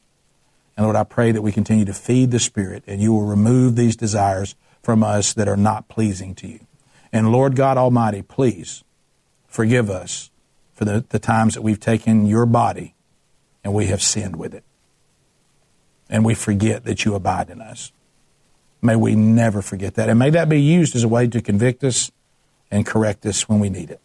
[0.75, 3.75] And Lord, I pray that we continue to feed the spirit and you will remove
[3.75, 6.59] these desires from us that are not pleasing to you.
[7.11, 8.83] And Lord God Almighty, please
[9.47, 10.29] forgive us
[10.73, 12.93] for the, the times that we've taken your body
[13.67, 14.63] and we have sinned with it
[16.09, 17.91] and we forget that you abide in us.
[18.81, 20.07] May we never forget that.
[20.07, 22.09] And may that be used as a way to convict us
[22.71, 23.99] and correct us when we need it.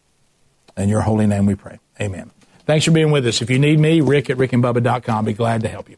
[0.76, 1.78] In your holy name we pray.
[2.00, 2.32] Amen.
[2.66, 3.40] Thanks for being with us.
[3.40, 5.26] If you need me, rick at rickandbubba.com.
[5.26, 5.96] Be glad to help you.